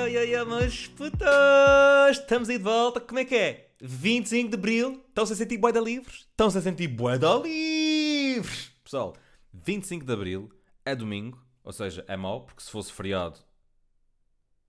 ai, 0.00 0.16
ai, 0.16 0.34
ai, 0.34 0.44
mas 0.44 0.86
putas, 0.86 2.18
estamos 2.18 2.48
aí 2.48 2.56
de 2.56 2.64
volta, 2.64 3.00
como 3.00 3.18
é 3.18 3.24
que 3.24 3.36
é? 3.36 3.70
25 3.82 4.48
de 4.50 4.56
Abril, 4.56 5.04
estão-se 5.08 5.32
a 5.34 5.36
sentir 5.36 5.58
bué 5.58 5.72
da 5.72 5.80
livres? 5.80 6.20
Estão-se 6.20 6.56
a 6.56 6.62
sentir 6.62 6.88
bué 6.88 7.18
da 7.18 7.36
livres! 7.36 8.72
Pessoal, 8.82 9.14
25 9.52 10.04
de 10.04 10.12
Abril 10.12 10.50
é 10.86 10.94
domingo, 10.94 11.44
ou 11.62 11.72
seja, 11.72 12.04
é 12.08 12.16
mau, 12.16 12.46
porque 12.46 12.62
se 12.62 12.70
fosse 12.70 12.90
feriado... 12.92 13.38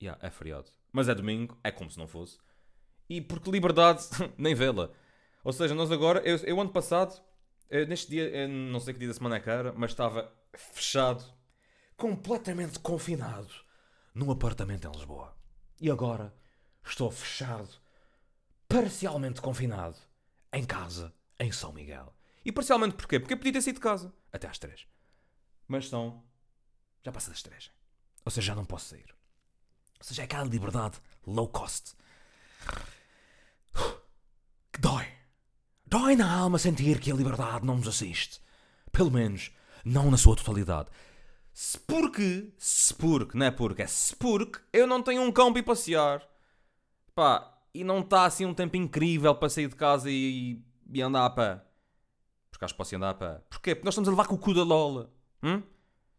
Yeah, 0.02 0.20
é 0.25 0.30
feriado. 0.30 0.70
Mas 0.91 1.07
é 1.07 1.16
domingo, 1.16 1.57
é 1.63 1.71
como 1.71 1.89
se 1.89 1.98
não 1.98 2.07
fosse. 2.07 2.38
E 3.07 3.21
porque 3.21 3.52
liberdade, 3.52 4.04
nem 4.38 4.54
vê-la. 4.54 4.90
Ou 5.43 5.54
seja, 5.54 5.73
nós 5.73 5.91
agora, 5.91 6.20
eu, 6.26 6.35
eu 6.38 6.59
ano 6.59 6.71
passado, 6.71 7.21
eh, 7.70 7.85
neste 7.85 8.09
dia, 8.09 8.27
eu 8.29 8.49
não 8.49 8.79
sei 8.79 8.93
que 8.93 8.99
dia 8.99 9.07
da 9.07 9.13
semana 9.13 9.38
é 9.38 9.49
era, 9.49 9.71
mas 9.71 9.91
estava 9.91 10.32
fechado, 10.73 11.23
completamente 11.95 12.79
confinado, 12.79 13.54
num 14.13 14.31
apartamento 14.31 14.88
em 14.88 14.91
Lisboa. 14.91 15.35
E 15.79 15.89
agora 15.89 16.33
estou 16.83 17.09
fechado, 17.11 17.70
parcialmente 18.67 19.41
confinado, 19.41 19.97
em 20.53 20.65
casa, 20.65 21.13
em 21.39 21.51
São 21.51 21.71
Miguel. 21.71 22.13
E 22.43 22.51
parcialmente 22.51 22.95
porquê? 22.95 23.20
Porque 23.20 23.34
eu 23.34 23.37
podia 23.37 23.53
ter 23.53 23.73
de 23.73 23.79
casa 23.79 24.13
até 24.31 24.47
às 24.47 24.57
três. 24.57 24.87
Mas 25.67 25.89
são. 25.89 26.23
Já 27.03 27.11
passa 27.11 27.29
das 27.29 27.41
três. 27.41 27.71
Ou 28.25 28.31
seja, 28.31 28.47
já 28.47 28.55
não 28.55 28.65
posso 28.65 28.89
sair. 28.89 29.15
Ou 29.99 30.03
seja, 30.05 30.23
é 30.23 30.25
aquela 30.25 30.43
liberdade 30.45 30.99
low 31.25 31.48
cost. 31.48 31.93
Que 34.73 34.79
dói. 34.79 35.05
Dói 35.85 36.15
na 36.15 36.34
alma 36.34 36.57
sentir 36.57 36.98
que 37.01 37.12
a 37.12 37.15
liberdade 37.15 37.65
não 37.65 37.75
nos 37.75 37.87
assiste. 37.90 38.40
Pelo 38.90 39.12
menos, 39.12 39.51
não 39.84 40.09
na 40.09 40.15
sua 40.15 40.35
totalidade. 40.35 40.90
Se 41.54 41.77
porque, 41.80 42.54
se 42.57 42.94
porque, 42.94 43.38
não 43.38 43.46
é 43.46 43.52
porque, 43.52 43.82
é 43.82 43.88
se 43.88 44.16
porque 44.16 44.60
eu 44.71 44.88
não 44.88 45.04
tenho 45.04 45.21
um 45.21 45.32
cão 45.32 45.52
para 45.52 45.60
ir 45.60 45.63
passear. 45.63 46.27
Pá, 47.13 47.62
e 47.74 47.84
não 47.84 47.99
está 47.99 48.26
assim 48.26 48.46
um 48.46 48.54
tempo 48.54 48.77
incrível 48.77 49.35
para 49.35 49.49
sair 49.49 49.68
de 49.68 49.76
casa 49.76 50.10
e, 50.10 50.62
e 50.91 51.02
andar 51.02 51.26
a 51.26 51.30
pé. 51.30 51.62
Porque 52.49 52.66
acho 52.66 52.74
que 52.74 52.77
posso 52.77 52.96
andar 52.96 53.10
a 53.10 53.13
pé. 53.13 53.41
Porquê? 53.49 53.76
Porque 53.76 53.85
nós 53.85 53.93
estamos 53.93 54.08
a 54.08 54.12
levar 54.12 54.27
com 54.27 54.35
o 54.35 54.38
cu 54.38 54.54
da 54.54 54.63
Lola. 54.63 55.12
Hum? 55.43 55.62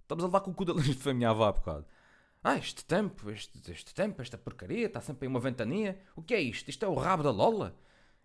Estamos 0.00 0.24
a 0.24 0.26
levar 0.26 0.40
com 0.40 0.50
o 0.50 0.54
cu 0.54 0.64
da 0.64 0.72
Lola. 0.72 0.84
Isto 0.84 1.00
foi 1.02 1.12
a 1.12 1.14
minha 1.14 1.30
avó 1.30 1.44
há 1.44 1.52
bocado. 1.52 1.86
Ah, 2.44 2.56
este 2.56 2.84
tempo, 2.84 3.30
este, 3.30 3.70
este 3.70 3.94
tempo, 3.94 4.20
esta 4.20 4.36
porcaria, 4.36 4.86
está 4.86 5.00
sempre 5.00 5.26
aí 5.26 5.28
uma 5.28 5.38
ventania. 5.38 6.00
O 6.16 6.22
que 6.22 6.34
é 6.34 6.40
isto? 6.40 6.68
Isto 6.68 6.84
é 6.84 6.88
o 6.88 6.94
rabo 6.94 7.22
da 7.22 7.30
Lola? 7.30 7.76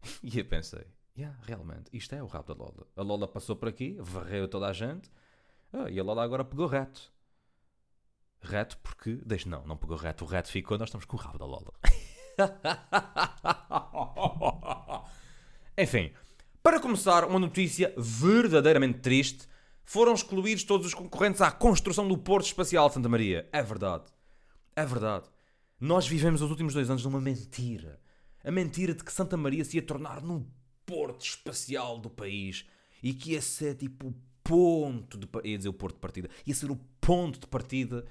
E 0.23 0.39
eu 0.39 0.45
pensei, 0.45 0.85
yeah, 1.17 1.37
realmente, 1.43 1.89
isto 1.91 2.13
é 2.13 2.21
o 2.21 2.27
rabo 2.27 2.53
da 2.53 2.63
Lola. 2.63 2.87
A 2.95 3.01
Lola 3.01 3.27
passou 3.27 3.55
por 3.55 3.67
aqui, 3.67 3.97
varreu 3.99 4.47
toda 4.47 4.67
a 4.67 4.73
gente, 4.73 5.11
ah, 5.73 5.89
e 5.89 5.99
a 5.99 6.03
Lola 6.03 6.23
agora 6.23 6.45
pegou 6.45 6.67
reto. 6.67 7.11
Reto 8.41 8.77
porque, 8.77 9.19
deixa, 9.25 9.49
não, 9.49 9.65
não 9.65 9.77
pegou 9.77 9.97
reto, 9.97 10.23
o 10.23 10.27
reto 10.27 10.49
ficou, 10.49 10.77
nós 10.77 10.89
estamos 10.89 11.05
com 11.05 11.17
o 11.17 11.19
rabo 11.19 11.37
da 11.37 11.45
Lola. 11.45 11.73
Enfim, 15.77 16.11
para 16.63 16.79
começar, 16.79 17.25
uma 17.25 17.39
notícia 17.39 17.93
verdadeiramente 17.97 18.99
triste. 18.99 19.47
Foram 19.83 20.13
excluídos 20.13 20.63
todos 20.65 20.87
os 20.87 20.93
concorrentes 20.93 21.41
à 21.41 21.49
construção 21.49 22.07
do 22.07 22.17
Porto 22.17 22.47
Espacial 22.47 22.89
de 22.89 22.95
Santa 22.95 23.07
Maria. 23.07 23.47
É 23.53 23.63
verdade. 23.63 24.03
É 24.75 24.85
verdade. 24.85 25.29
Nós 25.79 26.07
vivemos 26.07 26.41
os 26.41 26.49
últimos 26.49 26.73
dois 26.73 26.89
anos 26.89 27.05
numa 27.05 27.21
mentira. 27.21 28.01
A 28.43 28.51
mentira 28.51 28.93
de 28.93 29.03
que 29.03 29.13
Santa 29.13 29.37
Maria 29.37 29.63
se 29.63 29.77
ia 29.77 29.81
tornar 29.81 30.21
num 30.21 30.45
porto 30.85 31.23
espacial 31.23 31.99
do 31.99 32.09
país 32.09 32.65
e 33.01 33.13
que 33.13 33.31
ia 33.31 33.41
ser 33.41 33.75
tipo 33.75 34.09
o 34.09 34.15
ponto 34.47 35.17
de 35.17 35.27
ia 35.43 35.57
dizer 35.57 35.69
o 35.69 35.73
porto 35.73 35.95
de 35.95 35.99
partida, 35.99 36.29
ia 36.45 36.55
ser 36.55 36.71
o 36.71 36.77
ponto 37.01 37.39
de 37.39 37.47
partida 37.47 38.05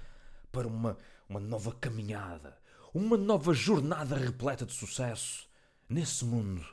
para 0.53 0.69
uma, 0.69 0.99
uma 1.27 1.41
nova 1.41 1.73
caminhada, 1.73 2.59
uma 2.93 3.17
nova 3.17 3.55
jornada 3.55 4.15
repleta 4.17 4.67
de 4.67 4.75
sucesso 4.75 5.49
nesse 5.89 6.25
mundo 6.27 6.65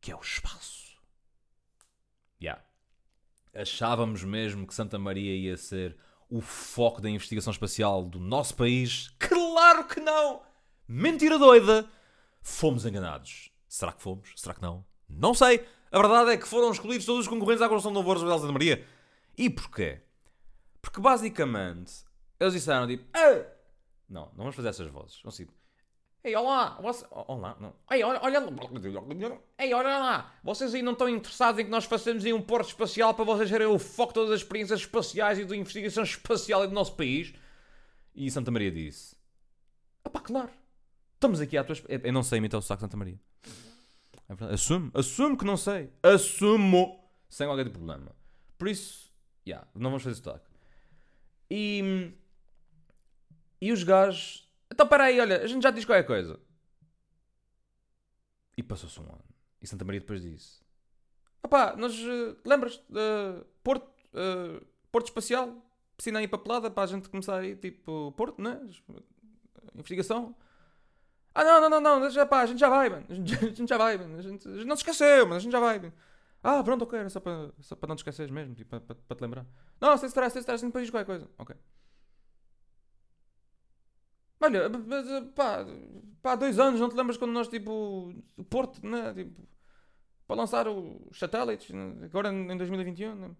que 0.00 0.12
é 0.12 0.16
o 0.16 0.20
espaço. 0.20 1.00
Yeah. 2.40 2.62
Achávamos 3.54 4.22
mesmo 4.22 4.66
que 4.66 4.74
Santa 4.74 4.98
Maria 4.98 5.34
ia 5.34 5.56
ser 5.56 5.96
o 6.28 6.40
foco 6.40 7.00
da 7.00 7.10
investigação 7.10 7.52
espacial 7.52 8.04
do 8.04 8.18
nosso 8.18 8.56
país? 8.56 9.14
Claro 9.18 9.86
que 9.86 10.00
não! 10.00 10.42
Mentira 10.86 11.38
doida! 11.38 11.88
Fomos 12.40 12.86
enganados. 12.86 13.50
Será 13.68 13.92
que 13.92 14.02
fomos? 14.02 14.32
Será 14.36 14.54
que 14.54 14.62
não? 14.62 14.84
Não 15.18 15.34
sei. 15.34 15.66
A 15.90 15.98
verdade 15.98 16.30
é 16.30 16.36
que 16.36 16.48
foram 16.48 16.70
escolhidos 16.70 17.04
todos 17.04 17.26
os 17.26 17.28
concorrentes 17.28 17.62
à 17.62 17.68
construção 17.68 17.92
do 17.92 17.96
novo 17.96 18.06
Porto 18.06 18.46
de 18.46 18.52
Maria. 18.52 18.86
E 19.36 19.50
porquê? 19.50 20.00
Porque 20.80 21.00
basicamente 21.00 22.04
eles 22.40 22.54
disseram 22.54 22.86
tipo, 22.86 23.04
"Ah!" 23.12 23.44
não, 24.08 24.26
não 24.26 24.36
vamos 24.36 24.56
fazer 24.56 24.68
essas 24.68 24.88
vozes. 24.88 25.20
Vamos 25.22 25.36
tipo, 25.36 25.52
Ei, 26.24 26.36
olá, 26.36 26.78
você... 26.80 27.04
olá, 27.10 27.56
não. 27.58 27.74
Ei, 27.90 28.02
olha, 28.04 28.20
olha, 28.22 28.38
ei, 29.58 29.74
olha 29.74 29.98
lá, 29.98 30.32
vocês 30.44 30.72
aí 30.72 30.80
não 30.80 30.92
estão 30.92 31.08
interessados 31.08 31.60
em 31.60 31.64
que 31.64 31.70
nós 31.70 31.84
façamos 31.84 32.24
aí 32.24 32.32
um 32.32 32.40
porto 32.40 32.68
espacial 32.68 33.12
para 33.12 33.24
vocês 33.24 33.48
serem 33.48 33.66
o 33.66 33.76
foco 33.76 34.12
de 34.12 34.14
todas 34.14 34.30
as 34.30 34.40
experiências 34.40 34.80
espaciais 34.80 35.40
e 35.40 35.44
da 35.44 35.56
investigação 35.56 36.04
espacial 36.04 36.64
do 36.66 36.72
nosso 36.72 36.94
país? 36.94 37.34
E 38.14 38.30
Santa 38.30 38.52
Maria 38.52 38.70
disse, 38.70 39.16
ah 40.04 40.10
pá, 40.10 40.20
claro, 40.20 40.50
estamos 41.14 41.40
aqui 41.40 41.56
à 41.56 41.64
tua... 41.64 41.72
esp-" 41.72 41.86
Eu 41.90 42.12
não 42.12 42.22
sei 42.22 42.38
imitar 42.38 42.60
o 42.60 42.62
saco 42.62 42.78
de 42.78 42.84
Santa 42.84 42.96
Maria. 42.96 43.18
É 44.32 44.34
verdade. 44.34 44.54
Assumo, 44.54 44.90
assumo 44.94 45.36
que 45.36 45.44
não 45.44 45.56
sei. 45.58 45.92
Assumo, 46.02 47.06
sem 47.28 47.46
qualquer 47.46 47.64
tipo 47.64 47.76
problema. 47.76 48.16
Por 48.56 48.66
isso, 48.66 49.12
já, 49.46 49.66
não 49.74 49.90
vamos 49.90 50.02
fazer 50.02 50.16
sotaque. 50.16 50.50
E... 51.50 52.12
E 53.60 53.70
os 53.70 53.84
gajos... 53.84 54.48
Então, 54.72 54.88
peraí, 54.88 55.20
olha, 55.20 55.42
a 55.42 55.46
gente 55.46 55.62
já 55.62 55.70
diz 55.70 55.84
qualquer 55.84 56.04
coisa. 56.04 56.40
E 58.56 58.62
passou-se 58.62 58.98
um 59.00 59.04
ano. 59.04 59.24
E 59.60 59.66
Santa 59.66 59.84
Maria 59.84 60.00
depois 60.00 60.22
disse... 60.22 60.62
Opá, 61.42 61.76
nós... 61.76 61.94
eh, 61.94 62.36
Lembras? 62.44 62.76
Uh, 62.88 63.44
Porto... 63.62 63.86
eh, 64.14 64.64
Porto 64.90 65.06
Espacial? 65.08 65.54
Piscina 65.96 66.18
aí 66.20 66.26
papelada 66.26 66.70
para 66.70 66.84
a 66.84 66.86
gente 66.86 67.08
começar 67.08 67.38
aí, 67.38 67.54
tipo... 67.54 68.12
Porto, 68.12 68.40
né? 68.40 68.60
Investigação. 69.74 70.34
Ah, 71.34 71.44
não, 71.44 71.68
não, 71.68 71.80
não, 71.80 72.00
não. 72.00 72.26
Pá, 72.26 72.40
a 72.42 72.46
gente 72.46 72.58
já 72.60 72.68
vai, 72.68 72.88
mano. 72.88 73.06
A 73.10 73.14
gente, 73.14 73.66
já 73.68 73.78
vai, 73.78 73.96
mano. 73.96 74.18
A 74.18 74.22
gente, 74.22 74.48
a 74.48 74.52
gente 74.52 74.66
não 74.66 74.74
esqueceu, 74.74 75.26
mas 75.26 75.38
a 75.38 75.40
gente 75.40 75.52
já 75.52 75.60
vai. 75.60 75.78
mano. 75.78 75.92
Ah, 76.42 76.62
pronto, 76.62 76.82
ok. 76.82 76.98
Era 76.98 77.08
só 77.10 77.20
para, 77.20 77.50
só 77.60 77.76
para 77.76 77.88
não 77.88 77.96
te 77.96 78.00
esqueceres 78.00 78.30
mesmo, 78.30 78.54
tipo, 78.54 78.78
para, 78.80 79.16
te 79.16 79.20
lembrar. 79.20 79.46
Não, 79.80 79.96
sem 79.96 80.08
stress, 80.08 80.32
sem 80.32 80.40
stress, 80.40 80.64
depois 80.64 80.84
diz 80.84 80.90
qualquer 80.90 81.06
coisa. 81.06 81.28
Ok. 81.38 81.56
Olha, 84.40 84.68
pá, 85.36 85.64
pá, 86.20 86.34
dois 86.34 86.58
anos, 86.58 86.80
não 86.80 86.88
te 86.88 86.96
lembras 86.96 87.16
quando 87.16 87.30
nós, 87.32 87.46
tipo, 87.48 88.12
o 88.36 88.44
Porto, 88.44 88.84
né? 88.84 89.14
Tipo, 89.14 89.40
para 90.26 90.36
lançar 90.36 90.66
os 90.68 91.18
satélites, 91.18 91.70
né? 91.70 92.06
agora 92.06 92.30
em 92.32 92.56
2021, 92.56 93.14
né? 93.14 93.30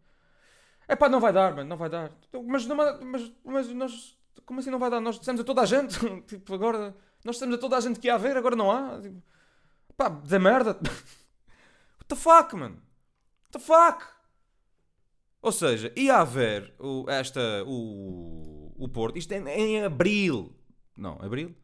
É 0.87 0.95
pá, 0.95 1.09
não 1.09 1.21
vai 1.21 1.33
dar, 1.33 1.55
mano, 1.55 1.69
não 1.69 1.77
vai 1.77 1.89
dar. 1.89 2.13
Mas, 2.47 2.67
não, 2.67 2.77
mas, 2.77 3.33
mas 3.45 3.69
nós, 3.73 4.19
como 4.47 4.61
assim 4.61 4.71
não 4.71 4.79
vai 4.79 4.91
dar? 4.91 5.01
Nós 5.01 5.19
dissemos 5.19 5.41
a 5.41 5.45
toda 5.45 5.63
a 5.63 5.67
gente, 5.67 5.99
tipo, 6.27 6.55
agora, 6.55 6.95
nós 7.25 7.37
dissemos 7.37 7.55
a 7.55 7.59
toda 7.59 7.77
a 7.77 7.81
gente 7.81 8.01
que 8.01 8.07
ia 8.09 8.15
haver, 8.15 8.37
agora 8.37 8.57
não 8.57 8.71
há. 8.71 9.01
Tipo, 9.01 9.23
pá, 9.97 10.09
da 10.09 10.39
merda. 10.39 10.73
What 11.99 12.09
the 12.09 12.17
fuck, 12.17 12.55
mano? 12.57 12.83
What 13.45 13.53
the 13.53 13.59
fuck? 13.59 14.05
Ou 15.41 15.53
seja, 15.53 15.93
ia 15.97 16.19
haver 16.19 16.73
o, 16.79 17.05
esta, 17.09 17.65
o, 17.67 18.73
o 18.77 18.89
Porto, 18.89 19.19
isto 19.19 19.33
em, 19.33 19.49
em 19.49 19.85
abril. 19.85 20.55
Não, 20.97 21.21
abril? 21.21 21.55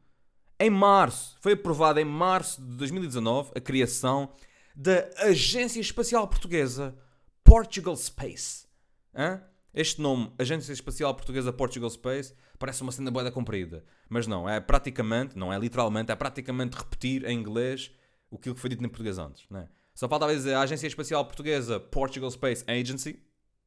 Em 0.58 0.70
março. 0.70 1.36
Foi 1.40 1.52
aprovada 1.52 2.00
em 2.00 2.04
março 2.04 2.60
de 2.60 2.76
2019 2.76 3.52
a 3.54 3.60
criação 3.60 4.32
da 4.74 5.08
Agência 5.18 5.80
Espacial 5.80 6.26
Portuguesa 6.26 6.96
Portugal 7.44 7.96
Space. 7.96 8.66
Hã? 9.14 9.42
Este 9.74 10.00
nome, 10.00 10.32
Agência 10.38 10.72
Espacial 10.72 11.14
Portuguesa 11.14 11.52
Portugal 11.52 11.90
Space, 11.90 12.34
parece 12.58 12.82
uma 12.82 12.90
cena 12.90 13.10
boeda 13.10 13.30
comprida. 13.30 13.84
Mas 14.08 14.26
não, 14.26 14.48
é 14.48 14.60
praticamente, 14.60 15.36
não 15.36 15.52
é 15.52 15.58
literalmente, 15.58 16.10
é 16.10 16.16
praticamente 16.16 16.76
repetir 16.76 17.24
em 17.24 17.38
inglês 17.38 17.90
o 18.30 18.38
que 18.38 18.54
foi 18.54 18.70
dito 18.70 18.84
em 18.84 18.88
português 18.88 19.18
antes. 19.18 19.44
Não 19.50 19.60
é? 19.60 19.68
Só 19.94 20.08
falta 20.08 20.26
dizer 20.28 20.54
a 20.54 20.60
Agência 20.60 20.86
Espacial 20.86 21.24
Portuguesa 21.24 21.78
Portugal 21.80 22.30
Space 22.30 22.64
Agency. 22.68 23.20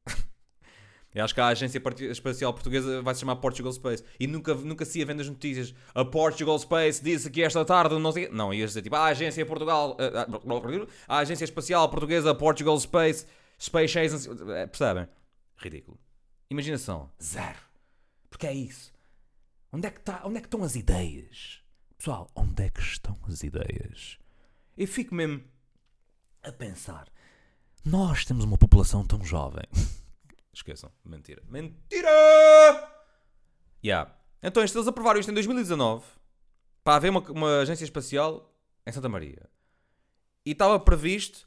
Eu 1.14 1.24
acho 1.24 1.34
que 1.34 1.40
a 1.40 1.48
Agência 1.48 1.80
Espacial 2.10 2.52
Portuguesa 2.54 3.02
vai 3.02 3.14
se 3.14 3.20
chamar 3.20 3.36
Portugal 3.36 3.72
Space. 3.72 4.02
E 4.18 4.26
nunca, 4.26 4.54
nunca 4.54 4.84
se 4.84 4.98
ia 4.98 5.06
vendo 5.06 5.20
as 5.20 5.28
notícias. 5.28 5.74
A 5.94 6.04
Portugal 6.04 6.58
Space 6.58 7.02
disse 7.04 7.30
que 7.30 7.42
esta 7.42 7.64
tarde 7.64 7.98
não 7.98 8.10
sei. 8.12 8.28
Não, 8.30 8.52
ia 8.52 8.66
dizer 8.66 8.80
tipo 8.82 8.96
a 8.96 9.04
Agência 9.04 9.44
Portugal. 9.44 9.96
ah, 10.00 10.26
ah, 10.26 10.86
A 11.06 11.18
Agência 11.18 11.44
Espacial 11.44 11.88
Portuguesa 11.90 12.34
Portugal 12.34 12.78
Space. 12.80 13.26
Space 13.58 13.98
Agency. 13.98 14.30
eh, 14.30 14.66
Percebem? 14.66 15.06
Ridículo. 15.62 15.98
Imaginação. 16.50 17.10
Zero. 17.22 17.58
Porque 18.28 18.46
é 18.46 18.52
isso. 18.52 18.92
Onde 19.72 19.86
é 19.86 19.90
que, 19.90 20.00
tá, 20.00 20.22
onde 20.24 20.38
é 20.38 20.40
que 20.40 20.46
estão 20.46 20.62
as 20.62 20.74
ideias? 20.76 21.62
Pessoal, 21.96 22.30
onde 22.34 22.64
é 22.64 22.68
que 22.68 22.80
estão 22.80 23.16
as 23.28 23.42
ideias? 23.42 24.18
Eu 24.76 24.86
fico 24.86 25.14
mesmo 25.14 25.42
a 26.42 26.52
pensar. 26.52 27.08
Nós 27.84 28.24
temos 28.24 28.44
uma 28.44 28.58
população 28.58 29.06
tão 29.06 29.24
jovem. 29.24 29.64
Esqueçam. 30.52 30.90
Mentira. 31.04 31.42
Mentira! 31.48 32.10
Yeah. 33.84 34.14
Então, 34.42 34.62
eles 34.62 34.76
aprovaram 34.76 35.20
isto 35.20 35.30
em 35.30 35.34
2019. 35.34 36.04
para 36.84 36.96
haver 36.96 37.10
uma, 37.10 37.20
uma 37.30 37.60
agência 37.60 37.84
espacial 37.84 38.52
em 38.86 38.92
Santa 38.92 39.08
Maria. 39.08 39.48
E 40.44 40.50
estava 40.50 40.78
previsto 40.78 41.46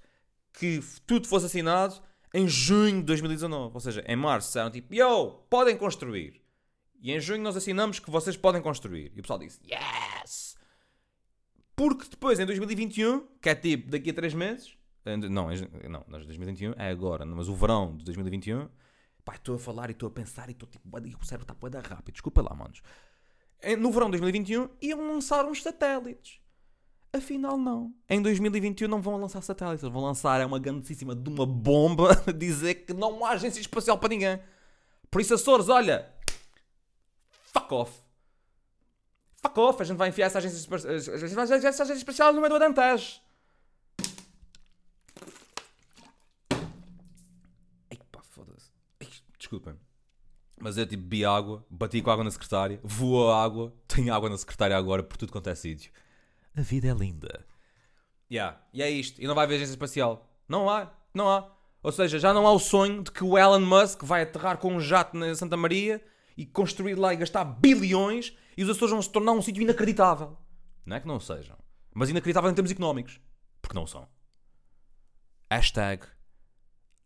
que 0.54 0.82
tudo 1.06 1.28
fosse 1.28 1.46
assinado 1.46 2.02
em 2.36 2.50
junho 2.50 2.98
de 2.98 3.04
2019. 3.04 3.74
Ou 3.74 3.80
seja, 3.80 4.04
em 4.06 4.16
março 4.16 4.50
disseram 4.50 4.70
tipo, 4.70 4.94
yo, 4.94 5.32
podem 5.50 5.78
construir. 5.78 6.42
E 7.02 7.12
em 7.12 7.20
junho 7.20 7.42
nós 7.42 7.56
assinamos 7.56 8.00
que 8.00 8.12
vocês 8.12 8.36
podem 8.36 8.62
construir. 8.62 9.14
E 9.16 9.20
o 9.20 9.22
pessoal 9.22 9.40
disse, 9.40 9.60
yes! 9.66 10.58
Porque 11.76 12.08
depois, 12.10 12.40
em 12.40 12.46
2021, 12.46 13.26
que 13.42 13.50
é 13.50 13.56
tipo 13.56 13.90
daqui 13.90 14.10
a 14.10 14.14
3 14.14 14.34
meses, 14.34 14.78
não, 15.30 15.50
não, 15.90 16.10
2021 16.10 16.74
é 16.78 16.90
agora, 16.90 17.26
mas 17.26 17.48
o 17.48 17.56
verão 17.56 17.96
de 17.96 18.04
2021, 18.06 18.68
pá, 19.24 19.36
estou 19.36 19.56
a 19.56 19.60
falar 19.60 19.90
e 19.90 19.94
estou 19.94 20.08
a 20.08 20.12
pensar 20.12 20.50
e 20.50 20.54
estou 20.54 20.68
tipo, 20.68 20.90
o 20.90 21.26
cérebro 21.26 21.44
está 21.44 21.54
poeda 21.54 21.80
rápido, 21.80 22.14
desculpa 22.14 22.42
lá, 22.42 22.54
manos. 22.56 22.82
No 23.80 23.92
verão 23.92 24.08
de 24.08 24.20
2021 24.20 24.70
iam 24.82 25.14
lançar 25.14 25.46
uns 25.46 25.62
satélites. 25.62 26.40
Afinal, 27.16 27.58
não. 27.58 27.94
Em 28.10 28.22
2021 28.22 28.90
não 28.90 29.02
vão 29.02 29.16
lançar 29.16 29.42
satélites, 29.42 29.88
vão 29.90 30.04
lançar 30.04 30.42
é 30.42 30.46
uma 30.46 30.60
grandíssima 30.60 31.16
de 31.16 31.30
uma 31.30 31.46
bomba 31.46 32.14
dizer 32.36 32.76
que 32.86 32.94
não 32.94 33.26
há 33.26 33.32
agência 33.32 33.62
espacial 33.62 33.98
para 33.98 34.10
ninguém. 34.10 34.40
Por 35.10 35.22
isso, 35.22 35.34
Açores, 35.34 35.70
olha, 35.70 36.12
fuck 37.54 37.74
off. 37.74 38.02
Fuck 39.38 39.60
off, 39.60 39.82
a 39.82 39.86
gente 39.86 39.98
vai 39.98 40.10
enfiar 40.10 40.26
essa 40.26 40.40
agência, 40.40 40.68
essa 41.70 41.84
agência 41.84 41.94
espacial 41.94 42.34
no 42.34 42.42
meio 42.42 42.50
do 42.50 42.56
Adantage. 42.58 43.22
Ai 47.90 47.98
pá, 48.12 48.22
foda-se. 48.24 48.72
Desculpem. 49.38 49.76
Mas 50.60 50.78
eu 50.78 50.86
tipo 50.86 51.04
bebi 51.04 51.24
água, 51.24 51.66
bati 51.70 52.02
com 52.02 52.12
água 52.12 52.26
na 52.26 52.32
secretária, 52.32 52.80
voou 52.84 53.32
a 53.32 53.42
água, 53.42 53.74
tenho 53.88 54.14
água 54.14 54.30
na 54.30 54.38
secretária 54.38 54.76
agora 54.76 55.02
por 55.02 55.16
tudo 55.16 55.32
quanto 55.32 55.50
é 55.50 55.56
sítio. 55.56 55.92
A 56.58 56.62
vida 56.62 56.88
é 56.88 56.94
linda. 56.94 57.46
Yeah. 58.32 58.60
E 58.74 58.82
é 58.82 58.90
isto. 58.90 59.22
E 59.22 59.28
não 59.28 59.36
vai 59.36 59.46
haver 59.46 59.56
agência 59.56 59.74
espacial. 59.74 60.30
Não 60.48 60.70
há. 60.70 60.92
Não 61.14 61.30
há. 61.30 61.52
Ou 61.84 61.92
seja, 61.92 62.18
já 62.18 62.34
não 62.34 62.48
há 62.48 62.52
o 62.52 62.60
sonho 62.60 63.04
de 63.04 63.12
que 63.12 63.24
o 63.24 63.38
Elon 63.38 63.60
Musk 63.60 64.04
vai 64.04 64.24
aterrar 64.24 64.58
com 64.58 64.74
um 64.74 64.80
jato 64.80 65.16
na 65.16 65.36
Santa 65.36 65.56
Maria 65.56 66.04
e 66.36 66.46
construir 66.46 66.96
lá 66.96 67.14
e 67.14 67.18
gastar 67.18 67.44
bilhões 67.44 68.36
e 68.58 68.64
os 68.64 68.70
Açores 68.70 68.92
vão 68.92 69.02
se 69.02 69.12
tornar 69.12 69.34
um 69.34 69.42
sítio 69.42 69.62
inacreditável. 69.62 70.38
Não 70.86 70.96
é 70.96 71.00
que 71.00 71.08
não 71.08 71.20
sejam. 71.20 71.58
Mas 71.94 72.10
inacreditável 72.10 72.50
em 72.50 72.54
termos 72.54 72.72
económicos. 72.72 73.20
Porque 73.62 73.76
não 73.76 73.86
são. 73.86 74.08
Hashtag 75.52 76.06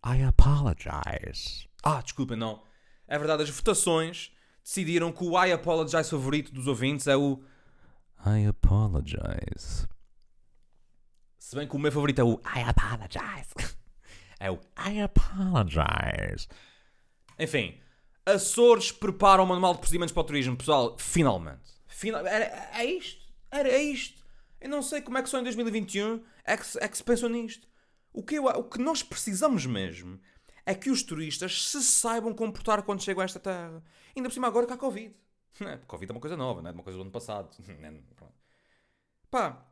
I 0.05 0.23
apologize. 0.23 1.67
Ah, 1.83 2.01
desculpem, 2.01 2.37
não. 2.37 2.63
É 3.07 3.17
verdade, 3.17 3.43
as 3.43 3.49
votações 3.49 4.31
decidiram 4.63 5.11
que 5.11 5.23
o 5.23 5.43
I 5.43 5.51
apologize 5.51 6.09
favorito 6.09 6.53
dos 6.53 6.67
ouvintes 6.67 7.07
é 7.07 7.17
o 7.17 7.43
I 8.25 8.47
apologize. 8.47 9.87
Se 11.37 11.55
bem 11.55 11.67
que 11.67 11.75
o 11.75 11.79
meu 11.79 11.91
favorito 11.91 12.19
é 12.19 12.23
o 12.23 12.39
I 12.55 12.63
apologize. 12.67 13.53
É 14.41 14.49
o 14.49 14.57
I 14.89 15.01
apologize. 15.01 16.47
Enfim, 17.37 17.77
Açores 18.25 18.89
prepara 18.89 19.43
o 19.43 19.45
manual 19.45 19.73
de 19.73 19.79
procedimentos 19.79 20.13
para 20.13 20.21
o 20.21 20.23
turismo, 20.23 20.55
pessoal. 20.55 20.95
Finalmente. 20.97 21.73
Final... 21.87 22.25
Era, 22.25 22.45
é 22.73 22.85
isto. 22.85 23.21
Era 23.51 23.77
isto. 23.77 24.23
Eu 24.61 24.69
não 24.69 24.81
sei 24.81 25.01
como 25.01 25.17
é 25.17 25.23
que 25.23 25.29
só 25.29 25.39
em 25.39 25.43
2021 25.43 26.23
é 26.45 26.55
que, 26.55 26.63
é 26.79 26.87
que 26.87 26.97
se 26.97 27.03
pensou 27.03 27.27
nisto. 27.27 27.67
O 28.13 28.23
que, 28.23 28.35
eu, 28.35 28.45
o 28.45 28.63
que 28.63 28.79
nós 28.79 29.03
precisamos 29.03 29.65
mesmo 29.65 30.19
é 30.65 30.73
que 30.73 30.89
os 30.89 31.03
turistas 31.03 31.67
se 31.67 31.83
saibam 31.83 32.33
comportar 32.33 32.83
quando 32.83 33.03
chegam 33.03 33.21
a 33.21 33.25
esta 33.25 33.39
terra. 33.39 33.83
Ainda 34.15 34.29
por 34.29 34.33
cima 34.33 34.47
agora 34.47 34.67
que 34.67 34.73
há 34.73 34.77
Covid. 34.77 35.13
É? 35.61 35.77
Covid 35.87 36.11
é 36.11 36.13
uma 36.13 36.21
coisa 36.21 36.37
nova, 36.37 36.61
não 36.61 36.69
é 36.69 36.73
uma 36.73 36.83
coisa 36.83 36.97
do 36.97 37.01
ano 37.01 37.11
passado. 37.11 37.49
É, 37.67 37.93
Pá, 39.29 39.63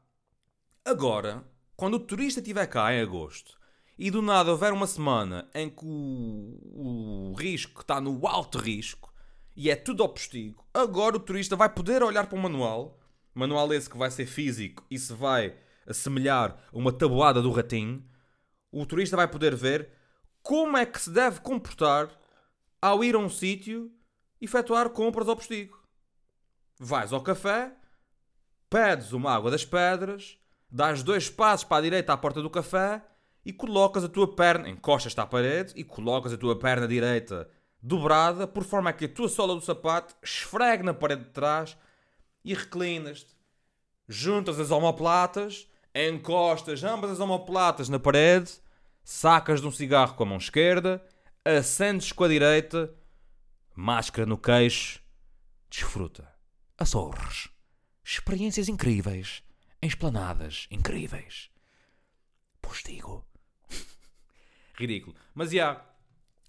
agora, 0.86 1.44
quando 1.76 1.96
o 1.96 2.00
turista 2.00 2.40
estiver 2.40 2.68
cá 2.68 2.94
em 2.94 3.02
agosto 3.02 3.58
e 3.98 4.12
do 4.12 4.22
nada 4.22 4.52
houver 4.52 4.72
uma 4.72 4.86
semana 4.86 5.50
em 5.54 5.70
que 5.70 5.84
o, 5.84 7.32
o 7.32 7.34
risco 7.34 7.82
está 7.82 8.00
no 8.00 8.28
alto 8.28 8.60
risco 8.60 9.12
e 9.56 9.72
é 9.72 9.76
tudo 9.76 10.04
ao 10.04 10.10
postigo, 10.10 10.64
agora 10.74 11.16
o 11.16 11.20
turista 11.20 11.56
vai 11.56 11.70
poder 11.70 12.04
olhar 12.04 12.28
para 12.28 12.38
o 12.38 12.42
manual, 12.42 13.00
manual 13.34 13.74
esse 13.74 13.90
que 13.90 13.98
vai 13.98 14.12
ser 14.12 14.28
físico 14.28 14.86
e 14.92 15.00
se 15.00 15.14
vai 15.14 15.58
assemelhar 15.88 16.64
a 16.72 16.78
uma 16.78 16.92
tabuada 16.92 17.42
do 17.42 17.52
ratinho, 17.52 18.06
o 18.72 18.86
turista 18.86 19.16
vai 19.16 19.28
poder 19.28 19.56
ver 19.56 19.90
como 20.44 20.78
é 20.78 20.86
que 20.86 21.02
se 21.02 21.10
deve 21.10 21.40
comportar 21.40 22.10
ao 22.82 23.04
ir 23.04 23.16
a 23.16 23.20
um 23.20 23.30
sítio 23.30 23.92
efetuar 24.42 24.90
compras 24.90 25.28
ao 25.28 25.36
postigo. 25.36 25.82
Vais 26.80 27.12
ao 27.12 27.22
café, 27.22 27.74
pedes 28.70 29.12
uma 29.14 29.34
água 29.34 29.50
das 29.50 29.66
pedras, 29.66 30.38
dás 30.70 31.02
dois 31.02 31.30
passos 31.30 31.64
para 31.64 31.78
a 31.78 31.82
direita 31.82 32.14
à 32.14 32.18
porta 32.18 32.42
do 32.42 32.50
café 32.50 33.02
e 33.46 33.54
colocas 33.54 34.04
a 34.04 34.10
tua 34.10 34.36
perna, 34.36 34.70
encostas-te 34.70 35.20
à 35.20 35.26
parede 35.26 35.74
e 35.76 35.84
colocas 35.84 36.34
a 36.34 36.38
tua 36.38 36.58
perna 36.60 36.88
direita 36.88 37.50
dobrada 37.82 38.46
por 38.46 38.64
forma 38.64 38.90
a 38.90 38.94
que 38.94 39.06
a 39.06 39.10
tua 39.10 39.30
sola 39.30 39.56
do 39.56 39.62
sapato 39.62 40.16
esfregue 40.22 40.84
na 40.84 40.94
parede 40.94 41.24
de 41.24 41.30
trás 41.30 41.78
e 42.44 42.54
reclinas-te. 42.54 43.36
Juntas 44.08 44.60
as 44.60 44.72
omoplatas, 44.72 45.68
encostas 45.94 46.84
ambas 46.84 47.12
as 47.12 47.20
omoplatas 47.20 47.90
na 47.90 48.00
parede, 48.00 48.52
sacas 49.04 49.62
de 49.62 49.68
um 49.68 49.72
cigarro 49.72 50.16
com 50.16 50.24
a 50.24 50.26
mão 50.26 50.38
esquerda, 50.38 51.02
acendes 51.46 52.12
com 52.12 52.24
a 52.24 52.28
direita 52.28 52.94
máscara 53.78 54.26
no 54.26 54.38
queixo, 54.38 55.02
desfruta. 55.70 56.28
Açores. 56.78 57.50
Experiências 58.04 58.68
incríveis. 58.68 59.44
Em 59.82 59.88
esplanadas 59.88 60.68
incríveis. 60.72 61.52
Postigo. 62.60 63.26
Ridículo. 64.76 65.16
Mas 65.36 65.52
já. 65.52 65.56
Yeah, 65.56 65.88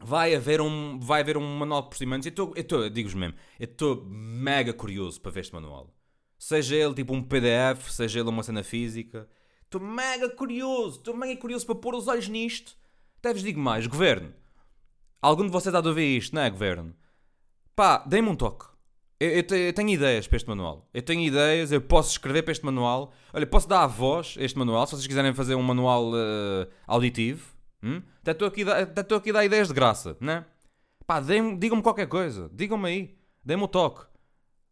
vai 0.00 0.34
haver 0.34 0.60
um, 0.60 0.98
vai 0.98 1.20
haver 1.20 1.36
um 1.36 1.58
manual 1.58 1.82
de 1.82 1.88
procedimentos. 1.88 2.26
Eu 2.26 2.54
estou, 2.56 2.88
digo-vos 2.88 3.14
mesmo, 3.14 3.36
eu 3.58 3.64
estou 3.64 4.04
mega 4.06 4.72
curioso 4.72 5.20
para 5.20 5.30
ver 5.30 5.40
este 5.40 5.52
manual. 5.52 5.94
Seja 6.38 6.76
ele 6.76 6.94
tipo 6.94 7.12
um 7.12 7.22
PDF, 7.22 7.90
seja 7.90 8.20
ele 8.20 8.28
uma 8.28 8.42
cena 8.42 8.62
física. 8.62 9.28
Estou 9.64 9.80
mega 9.80 10.30
curioso, 10.30 10.98
estou 10.98 11.14
mega 11.14 11.38
curioso 11.38 11.66
para 11.66 11.74
pôr 11.74 11.94
os 11.94 12.08
olhos 12.08 12.28
nisto. 12.28 12.76
Até 13.18 13.34
vos 13.34 13.42
digo 13.42 13.60
mais, 13.60 13.86
governo. 13.86 14.32
Algum 15.20 15.44
de 15.44 15.50
vocês 15.50 15.74
há 15.74 15.80
de 15.80 15.88
ouvir 15.88 16.16
isto, 16.16 16.34
não 16.34 16.42
é, 16.42 16.48
governo? 16.48 16.94
Pá, 17.78 18.02
dê-me 18.04 18.28
um 18.28 18.34
toque. 18.34 18.66
Eu, 19.20 19.30
eu, 19.30 19.56
eu, 19.56 19.72
tenho 19.72 19.90
ideias 19.90 20.26
para 20.26 20.34
este 20.34 20.48
manual. 20.48 20.90
Eu 20.92 21.00
tenho 21.00 21.20
ideias, 21.20 21.70
eu 21.70 21.80
posso 21.80 22.10
escrever 22.10 22.42
para 22.42 22.50
este 22.50 22.64
manual. 22.64 23.12
Olha, 23.32 23.46
posso 23.46 23.68
dar 23.68 23.84
a 23.84 23.86
voz 23.86 24.34
a 24.36 24.42
este 24.42 24.58
manual, 24.58 24.84
se 24.84 24.96
vocês 24.96 25.06
quiserem 25.06 25.32
fazer 25.32 25.54
um 25.54 25.62
manual 25.62 26.10
uh, 26.10 26.66
auditivo. 26.88 27.54
Hum? 27.80 28.02
Até 28.20 28.32
estou 28.32 28.48
aqui, 28.48 28.64
aqui 28.68 29.30
a 29.30 29.32
dar 29.32 29.44
ideias 29.44 29.68
de 29.68 29.74
graça, 29.74 30.16
né? 30.20 30.44
Pá, 31.06 31.20
digam-me 31.20 31.80
qualquer 31.80 32.08
coisa. 32.08 32.50
Digam-me 32.52 32.88
aí. 32.88 33.16
Deem-me 33.44 33.62
o 33.62 33.68
toque. 33.68 34.04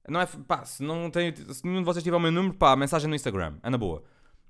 Não 0.09 0.21
é, 0.21 0.27
pá, 0.27 0.65
se, 0.65 0.83
não 0.83 1.09
tem, 1.09 1.33
se 1.33 1.65
nenhum 1.65 1.79
de 1.79 1.85
vocês 1.85 2.03
tiver 2.03 2.17
o 2.17 2.21
meu 2.21 2.33
número, 2.33 2.55
pá, 2.55 2.75
mensagem 2.75 3.09
no 3.09 3.15
Instagram. 3.15 3.55
É 3.63 3.71
na 3.71 3.79
boa. 3.79 4.03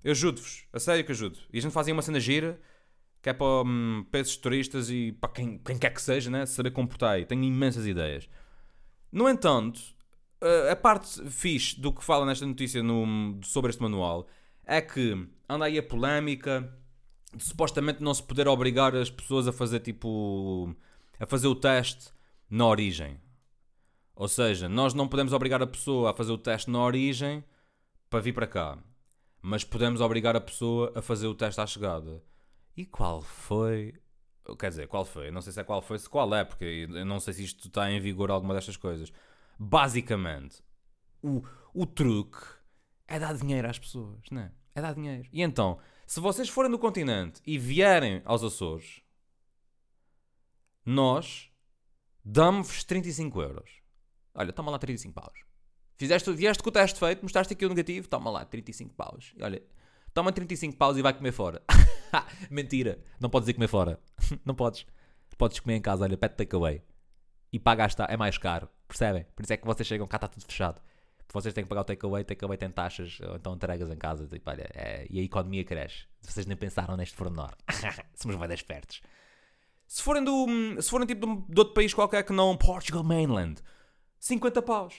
Eu 0.03 0.13
ajudo-vos. 0.13 0.65
A 0.73 0.81
sério 0.81 1.05
que 1.05 1.13
ajudo. 1.13 1.39
E 1.53 1.59
a 1.59 1.61
gente 1.61 1.73
fazia 1.73 1.93
uma 1.93 2.01
cena 2.01 2.19
gira 2.19 2.59
que 3.21 3.29
é 3.29 3.35
para, 3.35 3.65
um, 3.69 4.03
para 4.11 4.21
esses 4.21 4.39
turistas 4.39 4.89
e 4.89 5.13
para 5.13 5.29
quem, 5.29 5.59
quem 5.59 5.77
quer 5.77 5.91
que 5.91 6.01
seja, 6.01 6.31
né? 6.31 6.47
Saber 6.47 6.71
comportar 6.71 7.17
aí. 7.17 7.27
Tenho 7.27 7.45
imensas 7.45 7.87
ideias. 7.87 8.27
No 9.11 9.29
entanto, 9.29 9.81
a 10.71 10.77
parte 10.77 11.29
fixe 11.31 11.81
do 11.81 11.93
que 11.93 12.05
fala 12.05 12.27
nesta 12.27 12.47
notícia 12.47 12.83
no, 12.83 13.39
sobre 13.43 13.71
este 13.71 13.83
manual 13.83 14.29
é 14.65 14.81
que 14.81 15.29
anda 15.49 15.65
aí 15.65 15.79
a 15.79 15.83
polémica 15.83 16.73
de 17.35 17.45
supostamente 17.45 18.03
não 18.03 18.15
se 18.15 18.23
poder 18.23 18.49
obrigar 18.49 18.95
as 18.95 19.11
pessoas 19.11 19.47
a 19.47 19.53
fazer 19.53 19.81
tipo. 19.81 20.75
a 21.19 21.27
fazer 21.27 21.47
o 21.47 21.55
teste 21.55 22.11
na 22.49 22.67
origem. 22.67 23.21
Ou 24.15 24.29
seja, 24.29 24.69
nós 24.69 24.95
não 24.95 25.09
podemos 25.09 25.33
obrigar 25.33 25.63
a 25.63 25.67
pessoa 25.67 26.11
a 26.11 26.15
fazer 26.15 26.33
o 26.33 26.39
teste 26.39 26.71
na 26.71 26.81
origem 26.81 27.45
para 28.09 28.21
vir 28.21 28.33
para 28.33 28.47
cá. 28.47 28.79
Mas 29.43 29.63
podemos 29.63 30.01
obrigar 30.01 30.35
a 30.35 30.41
pessoa 30.41 30.93
a 30.95 31.03
fazer 31.03 31.27
o 31.27 31.35
teste 31.35 31.61
à 31.61 31.67
chegada. 31.67 32.23
E 32.77 32.85
qual 32.85 33.21
foi 33.21 33.95
Quer 34.55 34.69
dizer, 34.71 34.87
qual 34.87 35.05
foi? 35.05 35.31
Não 35.31 35.41
sei 35.41 35.53
se 35.53 35.61
é 35.61 35.65
qual 35.65 35.83
foi, 35.83 35.99
se 35.99 36.09
qual 36.09 36.33
é, 36.35 36.45
porque 36.45 36.87
eu 36.89 37.05
não 37.05 37.19
sei 37.19 37.35
se 37.35 37.45
isto 37.45 37.67
está 37.67 37.91
em 37.91 37.99
vigor 37.99 38.31
alguma 38.31 38.55
destas 38.55 38.77
coisas. 38.77 39.13
Basicamente, 39.59 40.63
o, 41.23 41.43
o 41.75 41.87
truque 41.87 42.39
é 43.09 43.19
dar 43.19 43.35
dinheiro 43.35 43.69
às 43.69 43.79
pessoas, 43.79 44.21
não 44.31 44.43
é? 44.43 44.53
É 44.75 44.83
dar 44.83 44.95
dinheiro. 44.95 45.29
E 45.33 45.43
então, 45.43 45.79
se 46.07 46.21
vocês 46.21 46.49
forem 46.49 46.71
do 46.71 46.79
continente 46.79 47.41
e 47.47 47.59
vierem 47.59 48.23
aos 48.25 48.45
Açores, 48.45 49.01
nós 50.85 51.51
damos-vos 52.25 52.85
35 52.85 53.43
euros. 53.43 53.71
Olha, 54.35 54.53
toma 54.53 54.71
lá 54.71 54.79
35 54.79 55.15
paus. 55.15 55.47
Fizeste, 55.97 56.31
vieste 56.33 56.63
com 56.63 56.69
o 56.69 56.73
teste 56.73 56.99
feito, 56.99 57.23
mostraste 57.23 57.55
aqui 57.55 57.65
o 57.65 57.71
negativo, 57.71 58.07
toma 58.07 58.31
lá 58.31 58.45
35 58.45 58.95
paus. 58.95 59.33
E 59.37 59.43
olha, 59.43 59.63
toma 60.17 60.33
35 60.33 60.79
paus 60.79 60.97
e 60.97 61.03
vai 61.03 61.13
comer 61.13 61.31
fora. 61.31 61.63
Mentira, 62.51 62.99
não 63.21 63.29
podes 63.29 63.51
ir 63.51 63.53
comer 63.53 63.69
fora. 63.69 64.01
não 64.47 64.55
podes. 64.55 64.87
Podes 65.37 65.61
comer 65.61 65.77
em 65.77 65.83
casa, 65.83 66.05
olha, 66.05 66.17
pet 66.17 66.35
takeaway. 66.35 66.83
E 67.53 67.59
para 67.59 67.77
gastar 67.77 68.11
é 68.11 68.17
mais 68.17 68.39
caro, 68.39 68.67
percebem? 68.89 69.27
Por 69.37 69.43
isso 69.43 69.53
é 69.53 69.59
que 69.59 69.67
vocês 69.67 69.87
chegam 69.87 70.07
cá, 70.07 70.17
está 70.17 70.27
tudo 70.27 70.47
fechado. 70.47 70.81
vocês 71.31 71.53
têm 71.53 71.65
que 71.65 71.69
pagar 71.69 71.83
o 71.83 71.85
takeaway, 71.85 72.25
takeaway 72.25 72.57
tem 72.57 72.71
taxas, 72.71 73.19
ou 73.21 73.37
então 73.37 73.55
entregas 73.55 73.91
em 73.91 73.97
casa, 73.99 74.27
tipo, 74.27 74.49
olha, 74.49 74.67
é, 74.73 75.07
e 75.11 75.21
a 75.21 75.23
economia 75.23 75.63
cresce. 75.63 76.07
Vocês 76.23 76.47
nem 76.47 76.57
pensaram 76.57 76.97
neste 76.97 77.15
pormenor. 77.15 77.55
Somos 78.17 78.39
bem 78.39 78.55
espertos. 78.55 79.03
Se 79.87 80.03
forem, 80.03 80.25
do, 80.25 80.47
se 80.81 80.89
forem 80.89 81.07
tipo 81.07 81.45
de, 81.47 81.61
outro 81.61 81.75
país 81.75 81.93
qualquer 81.93 82.23
que 82.25 82.33
não 82.33 82.57
Portugal 82.57 83.05
Mainland, 83.05 83.61
50 84.19 84.63
paus. 84.63 84.95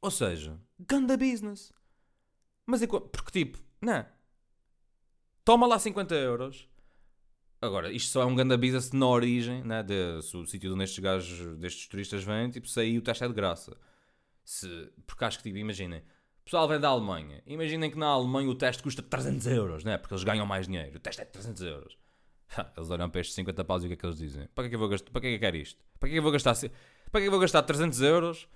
Ou 0.00 0.12
seja, 0.12 0.56
ganda 0.78 1.16
business. 1.16 1.72
Mas 2.64 2.86
porque 2.86 3.32
tipo, 3.32 3.58
não. 3.80 4.04
Toma 5.44 5.66
lá 5.66 5.78
50 5.78 6.14
euros. 6.14 6.68
Agora, 7.60 7.92
isto 7.92 8.10
só 8.10 8.22
é 8.22 8.24
um 8.24 8.34
ganda 8.34 8.56
business 8.56 8.90
na 8.92 9.06
origem, 9.06 9.62
né? 9.64 9.82
De, 9.82 10.22
se 10.22 10.36
o 10.36 10.46
sítio 10.46 10.72
onde 10.72 10.84
estes 10.84 10.98
gajos, 10.98 11.58
destes 11.58 11.86
turistas 11.88 12.24
vêm, 12.24 12.50
tipo, 12.50 12.66
se 12.66 12.80
aí 12.80 12.96
o 12.96 13.02
teste 13.02 13.24
é 13.24 13.28
de 13.28 13.34
graça. 13.34 13.76
Se, 14.44 14.90
porque 15.06 15.24
acho 15.24 15.38
que, 15.38 15.44
tipo, 15.44 15.58
imaginem, 15.58 16.00
o 16.00 16.44
pessoal 16.44 16.66
vem 16.66 16.80
da 16.80 16.88
Alemanha. 16.88 17.42
Imaginem 17.46 17.90
que 17.90 17.98
na 17.98 18.06
Alemanha 18.06 18.48
o 18.48 18.54
teste 18.54 18.82
custa 18.82 19.02
300 19.02 19.46
euros, 19.46 19.84
né? 19.84 19.98
Porque 19.98 20.14
eles 20.14 20.24
ganham 20.24 20.46
mais 20.46 20.66
dinheiro. 20.66 20.96
O 20.96 21.00
teste 21.00 21.20
é 21.20 21.24
300 21.24 21.62
euros. 21.62 21.98
Eles 22.76 22.90
olham 22.90 23.10
para 23.10 23.20
estes 23.20 23.34
50 23.34 23.64
paus 23.64 23.82
e 23.82 23.86
o 23.86 23.88
que 23.88 23.94
é 23.94 23.96
que 23.96 24.06
eles 24.06 24.18
dizem? 24.18 24.48
Para 24.54 24.64
que 24.64 24.66
é 24.66 24.70
que 24.70 24.74
eu 24.74 24.80
vou 24.80 24.88
gastar? 24.88 25.10
Para 25.10 25.20
que 25.20 25.26
é 25.26 25.30
que 25.30 25.36
eu 25.36 25.40
quero 25.40 25.56
isto? 25.56 25.84
Para 25.98 26.08
que 26.08 26.12
é 26.12 26.14
que 26.14 26.18
eu 26.18 26.22
vou 26.22 26.32
gastar, 26.32 26.54
para 26.54 26.68
que 26.68 27.18
é 27.18 27.20
que 27.20 27.26
eu 27.26 27.30
vou 27.30 27.40
gastar 27.40 27.62
300 27.62 28.00
euros 28.00 28.48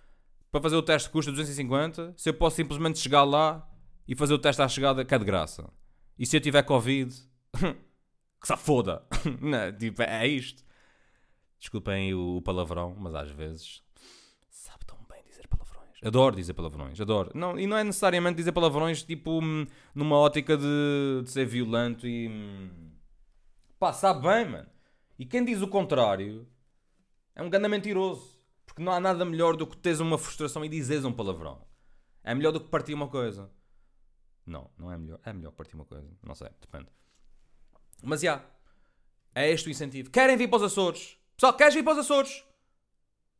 para 0.50 0.60
fazer 0.60 0.76
o 0.76 0.82
teste 0.82 1.08
que 1.08 1.12
custa 1.12 1.30
250 1.30 2.14
se 2.16 2.28
eu 2.28 2.34
posso 2.34 2.56
simplesmente 2.56 2.98
chegar 2.98 3.24
lá 3.24 3.68
e 4.06 4.14
fazer 4.14 4.34
o 4.34 4.38
teste 4.38 4.62
à 4.62 4.68
chegada 4.68 5.04
que 5.04 5.14
é 5.14 5.18
de 5.18 5.24
graça? 5.24 5.68
E 6.18 6.26
se 6.26 6.36
eu 6.36 6.40
tiver 6.40 6.62
Covid, 6.62 7.14
que 8.40 8.46
se 8.46 8.56
foda. 8.56 9.04
Não, 9.40 9.76
tipo, 9.76 10.02
é 10.02 10.26
isto. 10.26 10.62
Desculpem 11.58 12.12
o, 12.14 12.42
palavrão, 12.42 12.94
mas 12.98 13.14
às 13.14 13.30
vezes 13.30 13.82
sabe 14.50 14.84
tão 14.86 14.98
bem 15.08 15.22
dizer 15.24 15.48
palavrões. 15.48 15.98
Adoro 16.02 16.36
dizer 16.36 16.52
palavrões, 16.52 17.00
adoro. 17.00 17.30
Não, 17.34 17.58
e 17.58 17.66
não 17.66 17.76
é 17.76 17.82
necessariamente 17.82 18.36
dizer 18.36 18.52
palavrões 18.52 19.02
tipo 19.02 19.42
hum, 19.42 19.66
numa 19.94 20.16
ótica 20.16 20.56
de, 20.56 21.22
de 21.24 21.30
ser 21.30 21.46
violento 21.46 22.06
e. 22.06 22.28
hum, 22.28 22.90
Pá, 23.78 23.92
sabe 23.92 24.28
bem, 24.28 24.48
mano. 24.48 24.68
E 25.18 25.24
quem 25.24 25.44
diz 25.44 25.62
o 25.62 25.68
contrário 25.68 26.46
é 27.34 27.42
um 27.42 27.50
ganda 27.50 27.68
mentiroso. 27.68 28.34
Porque 28.66 28.82
não 28.82 28.92
há 28.92 29.00
nada 29.00 29.24
melhor 29.24 29.56
do 29.56 29.66
que 29.66 29.76
teres 29.76 30.00
uma 30.00 30.18
frustração 30.18 30.64
e 30.64 30.68
dizeres 30.68 31.04
um 31.04 31.12
palavrão. 31.12 31.64
É 32.22 32.34
melhor 32.34 32.52
do 32.52 32.60
que 32.60 32.68
partir 32.68 32.94
uma 32.94 33.08
coisa. 33.08 33.50
Não, 34.46 34.70
não 34.76 34.92
é 34.92 34.98
melhor. 34.98 35.20
É 35.24 35.32
melhor 35.32 35.52
partir 35.52 35.74
uma 35.74 35.84
coisa. 35.84 36.08
Não 36.22 36.34
sei, 36.34 36.48
depende. 36.60 36.88
Mas 38.02 38.20
já. 38.20 38.44
É 39.34 39.50
este 39.50 39.68
o 39.68 39.70
incentivo. 39.70 40.10
Querem 40.10 40.36
vir 40.36 40.48
para 40.48 40.58
os 40.58 40.62
Açores? 40.64 41.18
Pessoal, 41.36 41.56
queres 41.56 41.74
vir 41.74 41.82
para 41.82 41.94
os 41.94 41.98
Açores? 42.00 42.44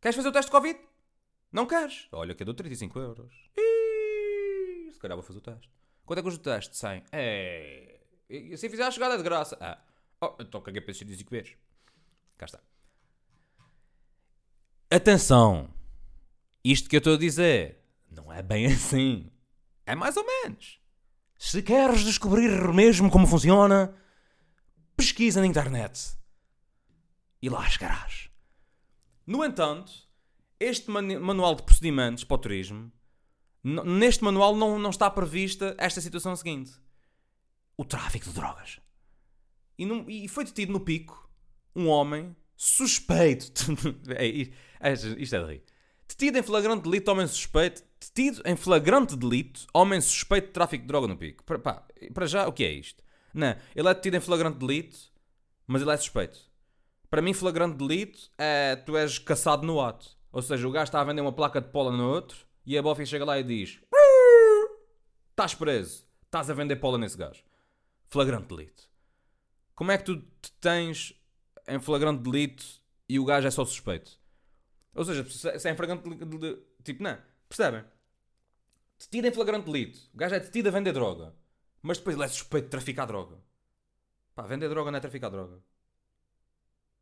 Queres 0.01 0.17
fazer 0.17 0.29
o 0.29 0.33
teste 0.33 0.51
de 0.51 0.57
Covid? 0.57 0.79
Não 1.53 1.67
queres? 1.67 2.09
Olha 2.13 2.35
que 2.35 2.43
eu 2.43 2.47
dou 2.47 2.55
35 2.55 2.99
euros. 2.99 3.33
Ih, 3.57 4.91
se 4.93 4.99
calhar 4.99 5.17
vou 5.17 5.23
fazer 5.25 5.39
o 5.39 5.43
teste. 5.43 5.71
Quanto 6.05 6.19
é 6.19 6.23
que 6.23 6.29
custa 6.29 6.41
o 6.41 6.53
teste? 6.53 6.77
100. 6.77 7.05
É. 7.13 8.01
E 8.29 8.57
se 8.57 8.69
fizer 8.69 8.85
a 8.85 8.91
chegada 8.91 9.15
é 9.15 9.17
de 9.17 9.23
graça? 9.23 9.57
Ah. 9.61 9.81
Oh, 10.21 10.35
então 10.41 10.61
caguei 10.61 10.81
para 10.81 10.91
esses 10.91 11.07
5 11.07 11.31
vezes. 11.31 11.57
Cá 12.37 12.47
está. 12.47 12.61
Atenção! 14.91 15.73
Isto 16.65 16.89
que 16.89 16.97
eu 16.97 16.99
estou 16.99 17.15
a 17.15 17.19
dizer 17.19 17.85
não 18.11 18.33
é 18.33 18.43
bem 18.43 18.67
assim. 18.73 19.31
É 19.87 19.95
mais 19.95 20.17
ou 20.17 20.25
menos. 20.27 20.81
Se 21.39 21.63
queres 21.63 22.05
descobrir 22.05 22.51
mesmo 22.73 23.11
como 23.11 23.27
funciona, 23.27 23.95
pesquisa 24.97 25.41
na 25.41 25.47
internet. 25.47 26.17
E 27.43 27.49
lá 27.49 27.69
chegarás. 27.69 28.31
No 29.27 29.45
entanto, 29.45 29.93
este 30.59 30.91
manu- 30.91 31.21
manual 31.21 31.55
de 31.55 31.63
procedimentos 31.63 32.25
para 32.25 32.35
o 32.35 32.39
turismo, 32.39 32.93
neste 33.63 34.23
manual 34.25 34.55
não, 34.57 34.79
não 34.79 34.91
está 34.91 35.11
prevista 35.11 35.75
esta 35.79 36.01
situação 36.01 36.35
seguinte: 36.37 36.73
o 37.77 37.85
tráfico 37.85 38.27
de 38.27 38.35
drogas. 38.35 38.81
E, 39.79 40.25
e 40.25 40.29
foi 40.29 40.45
detido 40.45 40.73
no 40.73 40.81
pico 40.81 41.29
um 41.75 41.89
homem 41.89 42.35
suspeito. 42.57 43.53
É, 44.81 44.93
isto 44.93 45.35
é 45.37 45.39
de 45.43 45.47
rir. 45.47 45.65
Detido 46.07 46.39
em 46.39 46.43
flagrante 46.43 46.83
delito, 46.83 47.11
homem 47.11 47.27
suspeito. 47.27 47.83
Detido 48.07 48.43
em 48.45 48.55
flagrante 48.55 49.17
delito, 49.17 49.67
homem 49.73 50.01
suspeito 50.01 50.49
de 50.49 50.53
tráfico 50.53 50.83
de 50.83 50.89
droga 50.89 51.09
no 51.09 51.17
pico. 51.17 51.43
Para, 51.45 51.59
pá, 51.59 51.87
para 52.13 52.27
já, 52.27 52.47
o 52.47 52.53
que 52.53 52.63
é 52.63 52.71
isto? 52.71 53.03
Não, 53.33 53.57
ele 53.75 53.89
é 53.89 53.95
detido 53.95 54.17
em 54.17 54.21
flagrante 54.21 54.59
delito, 54.59 54.99
mas 55.67 55.81
ele 55.81 55.91
é 55.91 55.97
suspeito. 55.97 56.39
Para 57.09 57.23
mim, 57.23 57.33
flagrante 57.33 57.79
delito 57.79 58.31
é 58.37 58.77
tu 58.77 58.97
és 58.97 59.19
caçado 59.19 59.67
no 59.67 59.81
ato. 59.81 60.17
Ou 60.31 60.43
seja, 60.43 60.67
o 60.69 60.71
gajo 60.71 60.85
está 60.85 61.01
a 61.01 61.05
vender 61.05 61.23
uma 61.23 61.33
placa 61.33 61.61
de 61.61 61.69
pola 61.69 61.91
no 61.97 62.09
outro 62.09 62.47
e 62.67 62.77
a 62.77 62.83
bofa 62.83 63.05
chega 63.07 63.25
lá 63.25 63.39
e 63.39 63.43
diz: 63.43 63.81
Estás 65.31 65.55
preso, 65.55 66.05
estás 66.25 66.51
a 66.51 66.55
vender 66.55 66.77
pola 66.77 66.99
nesse 66.99 67.17
gajo. 67.17 67.43
Flagrante 68.09 68.49
delito. 68.49 68.85
Como 69.75 69.91
é 69.91 69.99
que 69.99 70.05
tu 70.05 70.17
te 70.17 70.53
tens 70.61 71.15
em 71.67 71.81
flagrante 71.81 72.23
delito 72.23 72.65
e 73.09 73.19
o 73.19 73.25
gajo 73.25 73.47
é 73.47 73.51
só 73.51 73.65
suspeito? 73.65 74.13
Ou 74.95 75.05
seja, 75.05 75.25
se 75.29 75.59
se 75.59 75.69
é 75.69 75.73
em 75.73 75.77
flagrante 75.77 76.03
delito. 76.03 76.63
Tipo, 76.83 77.03
não. 77.03 77.19
Percebem? 77.49 77.85
Detido 78.99 79.29
em 79.29 79.33
flagrante 79.33 79.71
delito. 79.71 79.99
O 80.13 80.17
gajo 80.17 80.35
é 80.35 80.41
detido 80.41 80.69
a 80.69 80.73
vender 80.73 80.93
droga. 80.93 81.35
Mas 81.83 81.99
depois 81.99 82.17
ele 82.17 82.25
é 82.25 82.29
suspeito 82.29 82.67
de 82.67 82.71
traficar 82.71 83.07
droga. 83.07 83.39
Pá, 84.35 84.43
vender 84.43 84.69
droga 84.69 84.91
não 84.91 84.99
é 84.99 85.01
traficar 85.01 85.29
droga. 85.29 85.63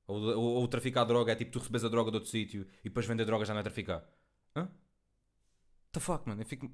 Ou, 0.07 0.21
ou, 0.21 0.55
ou 0.61 0.69
traficar 0.69 1.05
droga 1.05 1.33
é 1.33 1.37
tipo 1.37 1.53
tu 1.53 1.59
recebes 1.61 1.85
a 1.85 1.89
droga 1.89 2.11
de 2.11 2.17
outro 2.17 2.31
sítio 2.31 2.67
e 2.81 2.89
depois 2.89 3.07
vender 3.07 3.25
droga 3.25 3.45
já 3.45 3.55
não 3.55 3.61
é 3.61 3.63
traficar. 3.63 4.05
Hã? 4.57 4.69
The 5.93 6.01
fuck, 6.01 6.29
mano? 6.29 6.43
Eu 6.43 6.47
fico. 6.47 6.71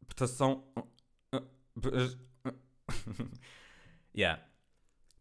Interpretação. 0.00 0.64
Yeah. 4.12 4.42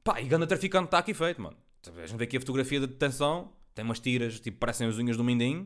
Pá, 0.04 0.20
e 0.20 0.28
ganda 0.28 0.48
traficante 0.48 0.86
está 0.86 0.98
aqui 0.98 1.14
feito, 1.14 1.40
mano. 1.40 1.56
A 1.86 2.06
gente 2.08 2.18
vê 2.18 2.24
aqui 2.24 2.38
a 2.38 2.40
fotografia 2.40 2.80
da 2.80 2.88
detenção. 2.88 3.54
Tem 3.80 3.86
umas 3.86 4.02
tiras, 4.02 4.42
tipo, 4.42 4.58
parecem 4.58 4.90
as 4.90 4.98
unhas 4.98 5.16
do 5.16 5.24
mindinho. 5.24 5.66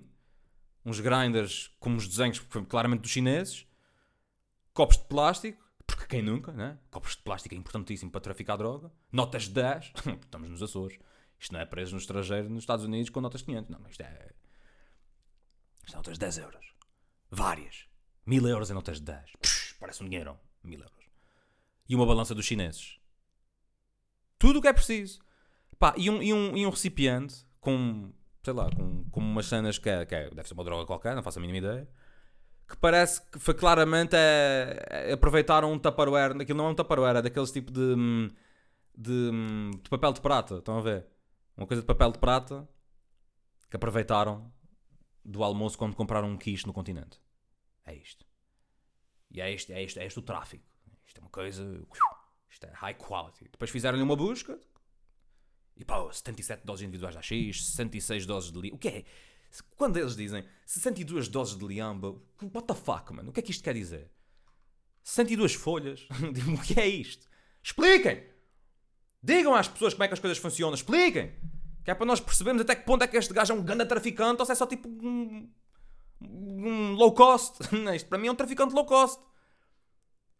Uns 0.85 0.99
grinders 0.99 1.75
como 1.79 1.97
os 1.97 2.07
desenhos, 2.07 2.37
claramente 2.69 3.01
dos 3.01 3.09
chineses. 3.09 3.65
Copos 4.71 4.97
de 4.97 5.05
plástico. 5.05 5.67
Porque 5.87 6.05
quem 6.05 6.21
nunca, 6.21 6.51
né? 6.51 6.77
Copos 6.91 7.15
de 7.15 7.23
plástico 7.23 7.55
é 7.55 7.57
importantíssimo 7.57 8.11
para 8.11 8.21
traficar 8.21 8.55
droga. 8.55 8.91
Notas 9.11 9.45
de 9.45 9.55
10. 9.55 9.93
Estamos 10.21 10.47
nos 10.47 10.61
Açores. 10.61 10.99
Isto 11.39 11.53
não 11.53 11.59
é 11.59 11.65
preso 11.65 11.93
no 11.93 11.97
estrangeiro, 11.97 12.51
nos 12.51 12.61
Estados 12.61 12.85
Unidos, 12.85 13.09
com 13.09 13.19
notas 13.19 13.41
de 13.41 13.45
500. 13.45 13.69
Não, 13.71 13.89
isto 13.89 14.01
é... 14.01 14.31
Isto 15.83 15.93
é 15.93 15.95
notas 15.95 16.13
de 16.13 16.19
10 16.19 16.37
euros. 16.37 16.65
Várias. 17.31 17.87
Mil 18.27 18.47
euros 18.47 18.69
em 18.69 18.75
notas 18.75 18.99
de 18.99 19.05
10. 19.05 19.31
Psh, 19.41 19.75
parece 19.79 20.03
um 20.03 20.07
dinheirão. 20.07 20.39
Mil 20.63 20.79
euros. 20.79 21.05
E 21.89 21.95
uma 21.95 22.05
balança 22.05 22.35
dos 22.35 22.45
chineses. 22.45 22.99
Tudo 24.37 24.59
o 24.59 24.61
que 24.61 24.67
é 24.67 24.73
preciso. 24.73 25.19
Pá, 25.79 25.95
e 25.97 26.11
um, 26.11 26.21
e 26.21 26.31
um, 26.31 26.55
e 26.55 26.63
um 26.63 26.69
recipiente 26.69 27.43
com, 27.63 28.11
sei 28.43 28.53
lá, 28.53 28.69
com, 28.69 29.05
com 29.09 29.19
umas 29.19 29.45
cenas 29.47 29.77
que, 29.77 29.89
é, 29.89 30.05
que 30.05 30.13
é- 30.13 30.29
deve 30.29 30.47
ser 30.47 30.53
uma 30.53 30.63
droga 30.63 30.85
qualquer, 30.85 31.15
não 31.15 31.23
faço 31.23 31.39
a 31.39 31.41
mínima 31.41 31.59
ideia. 31.59 31.87
Que 32.67 32.77
parece 32.77 33.21
que 33.29 33.39
foi 33.39 33.53
claramente 33.53 34.15
é, 34.15 34.85
é- 34.89 35.13
aproveitaram 35.13 35.71
um 35.71 35.79
Tupperware. 35.79 36.31
Aquilo 36.41 36.57
não 36.57 36.67
é 36.67 36.69
um 36.69 36.75
Tupperware, 36.75 37.17
é 37.17 37.21
daqueles 37.21 37.51
tipo 37.51 37.71
de, 37.71 37.81
hum, 37.81 38.29
de, 38.97 39.11
hum, 39.11 39.71
de 39.81 39.89
papel 39.89 40.13
de 40.13 40.21
prata. 40.21 40.55
Estão 40.57 40.77
a 40.77 40.81
ver? 40.81 41.05
Uma 41.57 41.67
coisa 41.67 41.81
de 41.81 41.87
papel 41.87 42.11
de 42.11 42.19
prata 42.19 42.67
que 43.69 43.75
aproveitaram 43.75 44.51
do 45.25 45.43
almoço 45.43 45.77
quando 45.77 45.95
compraram 45.95 46.29
um 46.29 46.37
quiche 46.37 46.65
no 46.67 46.73
continente. 46.73 47.19
É 47.85 47.93
isto. 47.95 48.25
E 49.31 49.41
é 49.41 49.51
isto, 49.53 49.71
é 49.71 49.83
isto, 49.83 49.99
é 49.99 50.05
isto 50.05 50.19
o 50.19 50.23
tráfico. 50.23 50.63
Isto 51.05 51.17
é 51.19 51.21
uma 51.21 51.29
coisa. 51.29 51.85
Isto 52.49 52.65
é 52.65 52.71
high 52.73 52.93
quality. 52.95 53.45
Depois 53.51 53.71
fizeram-lhe 53.71 54.03
uma 54.03 54.15
busca. 54.15 54.59
E 55.75 55.83
pá, 55.83 56.11
77 56.11 56.65
doses 56.65 56.83
individuais 56.83 57.15
da 57.15 57.21
X, 57.21 57.65
66 57.65 58.25
doses 58.25 58.51
de 58.51 58.59
li. 58.59 58.71
O 58.71 58.77
que 58.77 58.87
é? 58.87 59.03
Quando 59.75 59.97
eles 59.97 60.15
dizem 60.15 60.43
62 60.65 61.27
doses 61.27 61.57
de 61.57 61.65
liamba, 61.65 62.15
what 62.53 62.67
the 62.67 62.73
fuck, 62.73 63.13
mano? 63.13 63.29
O 63.29 63.33
que 63.33 63.39
é 63.39 63.43
que 63.43 63.51
isto 63.51 63.63
quer 63.63 63.73
dizer? 63.73 64.09
62 65.03 65.53
folhas? 65.53 66.07
Digo, 66.33 66.53
o 66.53 66.61
que 66.61 66.79
é 66.79 66.87
isto? 66.87 67.27
Expliquem! 67.61 68.23
Digam 69.21 69.55
às 69.55 69.67
pessoas 69.67 69.93
como 69.93 70.03
é 70.03 70.07
que 70.07 70.13
as 70.13 70.19
coisas 70.19 70.37
funcionam, 70.37 70.73
expliquem! 70.73 71.33
Que 71.83 71.91
é 71.91 71.95
para 71.95 72.05
nós 72.05 72.19
percebermos 72.19 72.61
até 72.61 72.75
que 72.75 72.85
ponto 72.85 73.03
é 73.03 73.07
que 73.07 73.17
este 73.17 73.33
gajo 73.33 73.53
é 73.53 73.55
um 73.55 73.63
grande 73.63 73.85
traficante 73.85 74.41
ou 74.41 74.45
se 74.45 74.51
é 74.51 74.55
só 74.55 74.65
tipo 74.65 74.87
um, 74.87 75.49
um 76.21 76.93
low 76.93 77.13
cost. 77.13 77.59
Isto 77.95 78.07
para 78.07 78.17
mim 78.17 78.27
é 78.27 78.31
um 78.31 78.35
traficante 78.35 78.73
low 78.73 78.85
cost. 78.85 79.21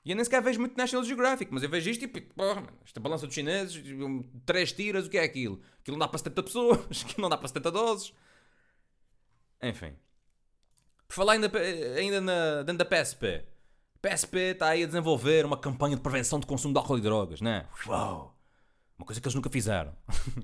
E 0.06 0.12
eu 0.12 0.16
nem 0.16 0.24
sequer 0.26 0.42
vejo 0.42 0.60
muito 0.60 0.76
National 0.78 1.06
Geographic, 1.06 1.52
mas 1.54 1.64
eu 1.64 1.70
vejo 1.70 1.90
isto 1.90 2.04
e 2.04 2.08
tipo, 2.08 2.34
porra, 2.34 2.64
esta 2.84 3.00
balança 3.00 3.26
dos 3.26 3.34
chineses, 3.34 3.82
três 4.46 4.72
tiras, 4.74 5.06
o 5.06 5.10
que 5.10 5.18
é 5.18 5.24
aquilo? 5.24 5.62
Aquilo 5.80 5.96
não 5.96 6.00
dá 6.00 6.08
para 6.10 6.18
70 6.18 6.44
pessoas, 6.44 6.80
aquilo 7.06 7.22
não 7.22 7.30
dá 7.30 7.38
para 7.38 7.48
70 7.48 7.72
doses. 7.72 8.14
Enfim. 9.62 9.94
Por 11.08 11.14
falar 11.16 11.34
ainda, 11.34 11.52
ainda 11.98 12.20
na, 12.22 12.64
dentro 12.64 12.80
da 12.80 12.86
PSP. 12.86 13.46
PSP 14.02 14.38
está 14.52 14.68
aí 14.70 14.84
a 14.84 14.88
desenvolver 14.88 15.46
uma 15.46 15.56
campanha 15.58 15.96
de 15.96 16.02
prevenção 16.02 16.38
de 16.40 16.46
consumo 16.46 16.74
de 16.74 16.80
álcool 16.80 16.98
e 16.98 17.02
drogas, 17.02 17.40
né? 17.40 17.66
Uau! 17.88 18.38
Uma 18.98 19.06
coisa 19.06 19.22
que 19.22 19.26
eles 19.28 19.36
nunca 19.36 19.50
fizeram. 19.50 19.96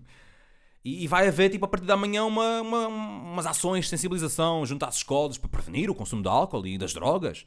E, 0.82 1.04
e 1.04 1.08
vai 1.10 1.28
haver, 1.28 1.50
tipo, 1.50 1.66
a 1.66 1.68
partir 1.68 1.86
da 1.86 1.98
manhã, 1.98 2.24
uma, 2.24 2.62
uma- 2.62 2.88
umas 2.88 3.46
ações 3.46 3.84
de 3.84 3.90
sensibilização 3.90 4.66
junto 4.66 4.86
às 4.86 4.96
escolas 4.96 5.38
para 5.38 5.50
prevenir 5.50 5.90
o 5.90 5.94
consumo 5.94 6.22
de 6.22 6.30
álcool 6.30 6.66
e 6.66 6.78
das 6.78 6.94
drogas. 6.94 7.46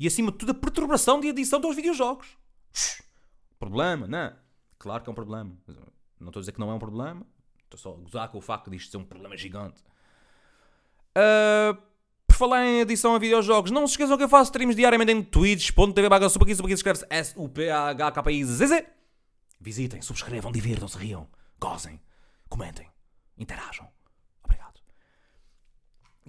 E, 0.00 0.06
acima 0.06 0.32
de 0.32 0.38
tudo, 0.38 0.52
a 0.52 0.54
perturbação 0.54 1.20
de 1.20 1.28
adição 1.28 1.60
dos 1.60 1.76
videojogos. 1.76 2.26
Problema, 3.58 4.06
não 4.06 4.18
é? 4.18 4.36
Claro 4.78 5.04
que 5.04 5.10
é 5.10 5.12
um 5.12 5.14
problema. 5.14 5.52
Não 6.18 6.28
estou 6.28 6.40
a 6.40 6.42
dizer 6.42 6.52
que 6.52 6.58
não 6.58 6.70
é 6.70 6.74
um 6.74 6.78
problema. 6.78 7.26
Estou 7.64 7.78
só 7.78 7.92
a 7.92 7.96
gozar 7.96 8.28
com 8.30 8.38
o 8.38 8.40
facto 8.40 8.70
disto 8.70 8.90
ser 8.90 8.96
um 8.96 9.04
problema 9.04 9.36
gigante. 9.36 9.84
Ah, 11.14 11.76
por 12.26 12.34
falar 12.34 12.64
em 12.64 12.80
adição 12.80 13.14
a 13.14 13.18
videojogos, 13.18 13.70
não 13.70 13.86
se 13.86 13.92
esqueçam 13.92 14.16
que 14.16 14.24
eu 14.24 14.28
faço 14.28 14.50
streams 14.50 14.74
diariamente 14.74 15.12
em 15.12 15.22
twitch.tv 15.22 16.08
barra 16.08 16.28
supakis, 16.28 16.56
supakis 16.56 16.78
escreve-se 16.78 17.06
S-U-P-A-H-K-I-Z-Z. 17.10 18.86
Visitem, 19.60 20.00
subscrevam, 20.00 20.50
divirtam-se, 20.50 20.96
riam, 20.96 21.28
gozem, 21.60 22.00
comentem, 22.48 22.88
interajam. 23.36 23.86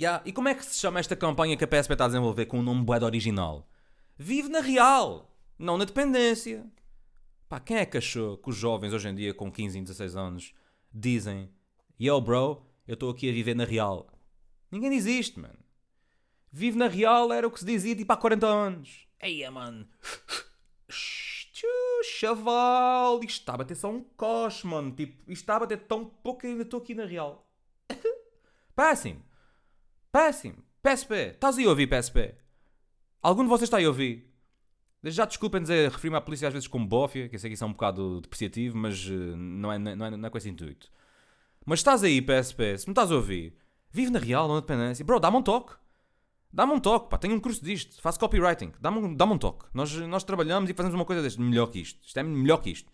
Yeah, 0.01 0.23
E 0.25 0.33
como 0.33 0.49
é 0.49 0.55
que 0.55 0.65
se 0.65 0.79
chama 0.79 0.99
esta 0.99 1.15
campanha 1.15 1.55
que 1.55 1.63
a 1.63 1.67
PSP 1.67 1.93
está 1.93 2.05
a 2.05 2.07
desenvolver 2.07 2.47
com 2.47 2.57
um 2.57 2.63
nome 2.63 2.83
bué 2.83 2.97
original? 3.03 3.69
Vive 4.17 4.49
na 4.49 4.59
real, 4.59 5.31
não 5.59 5.77
na 5.77 5.85
dependência. 5.85 6.65
Pá, 7.47 7.59
quem 7.59 7.77
é 7.77 7.85
que 7.85 7.99
achou 7.99 8.35
que 8.35 8.49
os 8.49 8.55
jovens 8.55 8.93
hoje 8.93 9.07
em 9.09 9.13
dia 9.13 9.31
com 9.31 9.51
15 9.51 9.77
e 9.77 9.81
16 9.83 10.15
anos 10.15 10.55
dizem 10.91 11.51
Yo 12.01 12.19
bro, 12.19 12.65
eu 12.87 12.95
estou 12.95 13.11
aqui 13.11 13.29
a 13.29 13.31
viver 13.31 13.53
na 13.53 13.63
real? 13.63 14.07
Ninguém 14.71 14.89
diz 14.89 15.05
isto, 15.05 15.39
mano. 15.39 15.59
Vive 16.51 16.79
na 16.79 16.87
real 16.87 17.31
era 17.31 17.47
o 17.47 17.51
que 17.51 17.59
se 17.59 17.65
dizia 17.65 17.95
tipo 17.95 18.11
há 18.11 18.17
40 18.17 18.47
anos. 18.47 19.07
Eia, 19.21 19.51
mano. 19.51 19.87
Chaval, 22.03 23.19
isto 23.23 23.41
está 23.41 23.53
a 23.53 23.57
bater 23.57 23.75
só 23.75 23.91
um 23.91 24.03
coche, 24.17 24.65
mano. 24.65 24.91
Tipo, 24.93 25.31
isto 25.31 25.43
está 25.43 25.57
a 25.57 25.59
bater 25.59 25.77
tão 25.81 26.05
pouco 26.05 26.39
que 26.39 26.47
ainda 26.47 26.63
estou 26.63 26.79
aqui 26.79 26.95
na 26.95 27.05
real. 27.05 27.47
Péssimo. 28.75 29.29
Péssimo. 30.11 30.57
PSP. 30.83 31.13
Estás 31.33 31.57
aí 31.57 31.65
a 31.65 31.69
ouvir 31.69 31.87
PSP? 31.87 32.35
Algum 33.21 33.43
de 33.43 33.49
vocês 33.49 33.63
está 33.63 33.77
aí 33.77 33.85
a 33.85 33.87
ouvir? 33.87 34.29
Já 35.03 35.25
desculpem 35.25 35.61
dizer, 35.61 35.89
refiro-me 35.89 36.17
à 36.17 36.21
polícia 36.21 36.47
às 36.47 36.53
vezes 36.53 36.67
como 36.67 36.85
bófia, 36.85 37.29
que 37.29 37.35
eu 37.35 37.39
sei 37.39 37.49
que 37.49 37.53
isso 37.53 37.63
é 37.63 37.67
um 37.67 37.71
bocado 37.71 38.19
depreciativo, 38.21 38.77
mas 38.77 39.07
eh, 39.07 39.35
não 39.35 39.71
é, 39.71 39.79
não, 39.79 40.05
é, 40.05 40.11
não 40.11 40.27
é 40.27 40.29
com 40.29 40.37
esse 40.37 40.49
intuito. 40.49 40.91
Mas 41.65 41.79
estás 41.79 42.03
aí, 42.03 42.21
PSP, 42.21 42.77
se 42.77 42.87
me 42.87 42.91
estás 42.91 43.11
a 43.11 43.15
ouvir, 43.15 43.55
vive 43.89 44.11
na 44.11 44.19
real, 44.19 44.47
não 44.47 44.55
na 44.55 44.61
dependência. 44.61 45.05
Bro, 45.05 45.19
dá-me 45.19 45.37
um 45.37 45.41
toque. 45.41 45.75
Dá-me 46.53 46.73
um 46.73 46.79
toque, 46.79 47.09
pá, 47.09 47.17
tenho 47.17 47.33
um 47.33 47.39
curso 47.39 47.63
disto, 47.63 48.01
faço 48.01 48.19
copywriting, 48.19 48.73
dá-me 48.81 48.97
um, 48.97 49.15
dá 49.15 49.23
um 49.23 49.37
toque. 49.37 49.65
Nós, 49.73 49.95
nós 49.95 50.23
trabalhamos 50.25 50.69
e 50.69 50.73
fazemos 50.73 50.93
uma 50.93 51.05
coisa 51.05 51.21
deste, 51.21 51.39
melhor 51.39 51.67
que 51.67 51.79
isto. 51.79 52.05
Isto 52.05 52.19
é 52.19 52.23
melhor 52.23 52.57
que 52.57 52.69
isto. 52.71 52.91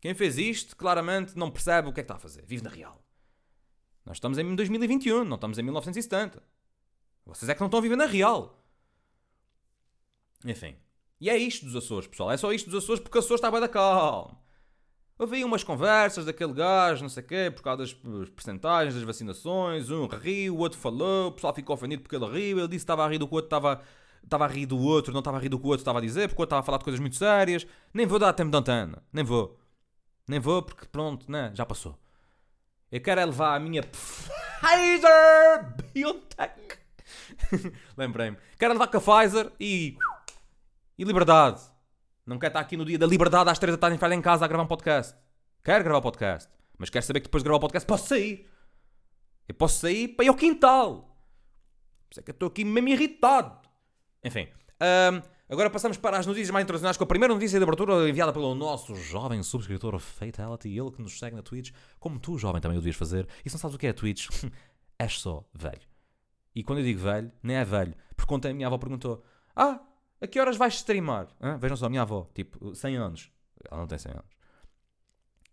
Quem 0.00 0.14
fez 0.14 0.38
isto, 0.38 0.74
claramente, 0.74 1.36
não 1.36 1.50
percebe 1.50 1.88
o 1.88 1.92
que 1.92 2.00
é 2.00 2.02
que 2.02 2.06
está 2.06 2.14
a 2.14 2.18
fazer. 2.18 2.44
Vive 2.46 2.64
na 2.64 2.70
real. 2.70 3.04
Nós 4.08 4.16
estamos 4.16 4.38
em 4.38 4.54
2021, 4.56 5.22
não 5.22 5.34
estamos 5.34 5.58
em 5.58 5.62
1970. 5.62 6.42
Vocês 7.26 7.46
é 7.46 7.54
que 7.54 7.60
não 7.60 7.66
estão 7.66 7.78
a 7.78 7.82
viver 7.82 7.94
na 7.94 8.06
real. 8.06 8.58
Enfim. 10.46 10.76
E 11.20 11.28
é 11.28 11.36
isto 11.36 11.66
dos 11.66 11.76
Açores, 11.76 12.08
pessoal. 12.08 12.30
É 12.30 12.36
só 12.38 12.50
isto 12.50 12.70
dos 12.70 12.82
Açores 12.82 13.02
porque 13.02 13.18
Açores 13.18 13.38
está 13.38 13.50
bem 13.50 13.60
da 13.60 13.68
calma. 13.68 14.40
Aí 15.18 15.44
umas 15.44 15.62
conversas 15.62 16.24
daquele 16.24 16.54
gajo, 16.54 17.02
não 17.02 17.10
sei 17.10 17.22
o 17.22 17.26
quê, 17.26 17.52
por 17.54 17.60
causa 17.60 17.82
das 17.82 17.92
percentagens 18.30 18.94
das 18.94 19.02
vacinações. 19.02 19.90
Um 19.90 20.06
riu, 20.06 20.56
o 20.56 20.58
outro 20.60 20.78
falou, 20.78 21.28
o 21.28 21.32
pessoal 21.32 21.52
ficou 21.52 21.74
ofendido 21.74 22.00
porque 22.02 22.16
ele 22.16 22.24
riu. 22.24 22.58
Ele 22.60 22.68
disse 22.68 22.78
que 22.78 22.84
estava 22.84 23.04
a 23.04 23.08
rir 23.08 23.18
do 23.18 23.28
que 23.28 23.34
o 23.34 23.36
outro 23.36 23.48
estava, 23.48 23.82
estava 24.24 24.46
a 24.46 24.48
rir 24.48 24.64
do 24.64 24.78
outro, 24.78 25.12
não 25.12 25.18
estava 25.18 25.36
a 25.36 25.40
rir 25.40 25.50
do 25.50 25.58
que 25.58 25.66
o 25.66 25.68
outro 25.68 25.82
estava 25.82 25.98
a 25.98 26.02
dizer, 26.02 26.28
porque 26.28 26.40
o 26.40 26.42
outro 26.44 26.56
estava 26.56 26.60
a 26.60 26.64
falar 26.64 26.78
de 26.78 26.84
coisas 26.84 27.00
muito 27.00 27.16
sérias. 27.16 27.66
Nem 27.92 28.06
vou 28.06 28.18
dar 28.18 28.32
tempo 28.32 28.50
de 28.50 28.56
antena. 28.56 29.02
Nem 29.12 29.22
vou. 29.22 29.58
Nem 30.26 30.40
vou 30.40 30.62
porque 30.62 30.86
pronto, 30.86 31.30
né? 31.30 31.50
Já 31.54 31.66
passou. 31.66 31.94
Eu 32.90 33.00
quero 33.00 33.20
é 33.20 33.24
levar 33.24 33.54
a 33.54 33.60
minha 33.60 33.82
Pfizer 33.82 35.74
BioNTech. 35.92 36.78
Lembrei-me. 37.96 38.38
Quero 38.58 38.72
levar 38.72 38.86
com 38.86 38.96
a 38.96 39.00
Pfizer 39.00 39.52
e. 39.60 39.96
E 40.96 41.04
liberdade. 41.04 41.60
Não 42.26 42.38
quero 42.38 42.50
estar 42.50 42.60
aqui 42.60 42.76
no 42.76 42.84
dia 42.84 42.98
da 42.98 43.06
liberdade 43.06 43.50
às 43.50 43.58
3 43.58 43.76
da 43.76 43.80
tarde 43.80 43.96
enfiado 43.96 44.14
em 44.14 44.22
casa 44.22 44.44
a 44.44 44.48
gravar 44.48 44.64
um 44.64 44.66
podcast. 44.66 45.14
Quero 45.62 45.84
gravar 45.84 45.98
o 45.98 46.02
podcast. 46.02 46.50
Mas 46.78 46.90
quero 46.90 47.04
saber 47.04 47.20
que 47.20 47.26
depois 47.26 47.42
de 47.42 47.44
gravar 47.44 47.58
o 47.58 47.60
podcast 47.60 47.86
posso 47.86 48.08
sair. 48.08 48.48
Eu 49.46 49.54
posso 49.54 49.80
sair 49.80 50.08
para 50.08 50.24
ir 50.24 50.28
ao 50.28 50.34
quintal. 50.34 51.02
Por 52.08 52.12
isso 52.12 52.20
é 52.20 52.22
que 52.22 52.30
eu 52.30 52.34
estou 52.34 52.48
aqui 52.48 52.64
mesmo 52.64 52.88
irritado. 52.88 53.58
Enfim. 54.24 54.48
ahm, 54.80 55.22
agora 55.48 55.70
passamos 55.70 55.96
para 55.96 56.18
as 56.18 56.26
notícias 56.26 56.50
mais 56.50 56.64
internacionais 56.64 56.96
com 56.96 57.04
a 57.04 57.06
primeira 57.06 57.32
notícia 57.32 57.58
de 57.58 57.62
abertura 57.62 58.08
enviada 58.08 58.32
pelo 58.32 58.54
nosso 58.54 58.94
jovem 58.94 59.42
subscritor 59.42 59.98
Fatality, 59.98 60.68
ele 60.68 60.90
que 60.90 61.02
nos 61.02 61.18
segue 61.18 61.36
na 61.36 61.42
Twitch, 61.42 61.72
como 61.98 62.18
tu, 62.18 62.38
jovem, 62.38 62.60
também 62.60 62.76
o 62.76 62.80
devias 62.80 62.96
fazer. 62.96 63.26
E 63.44 63.50
se 63.50 63.56
não 63.56 63.60
sabes 63.60 63.76
o 63.76 63.78
que 63.78 63.86
é 63.86 63.92
Twitch, 63.92 64.28
és 64.98 65.20
só 65.20 65.44
velho. 65.52 65.88
E 66.54 66.62
quando 66.64 66.80
eu 66.80 66.84
digo 66.84 67.00
velho, 67.00 67.30
nem 67.42 67.56
é 67.56 67.64
velho. 67.64 67.94
Porque 68.16 68.34
ontem 68.34 68.50
a 68.50 68.54
minha 68.54 68.66
avó 68.66 68.78
perguntou: 68.78 69.22
Ah, 69.54 69.80
a 70.20 70.26
que 70.26 70.40
horas 70.40 70.56
vais 70.56 70.74
streamar? 70.74 71.28
Hã? 71.40 71.56
Vejam 71.56 71.76
só, 71.76 71.86
a 71.86 71.88
minha 71.88 72.02
avó, 72.02 72.28
tipo, 72.34 72.74
100 72.74 72.96
anos. 72.96 73.30
Ela 73.70 73.80
não 73.80 73.86
tem 73.86 73.98
100 73.98 74.12
anos. 74.12 74.36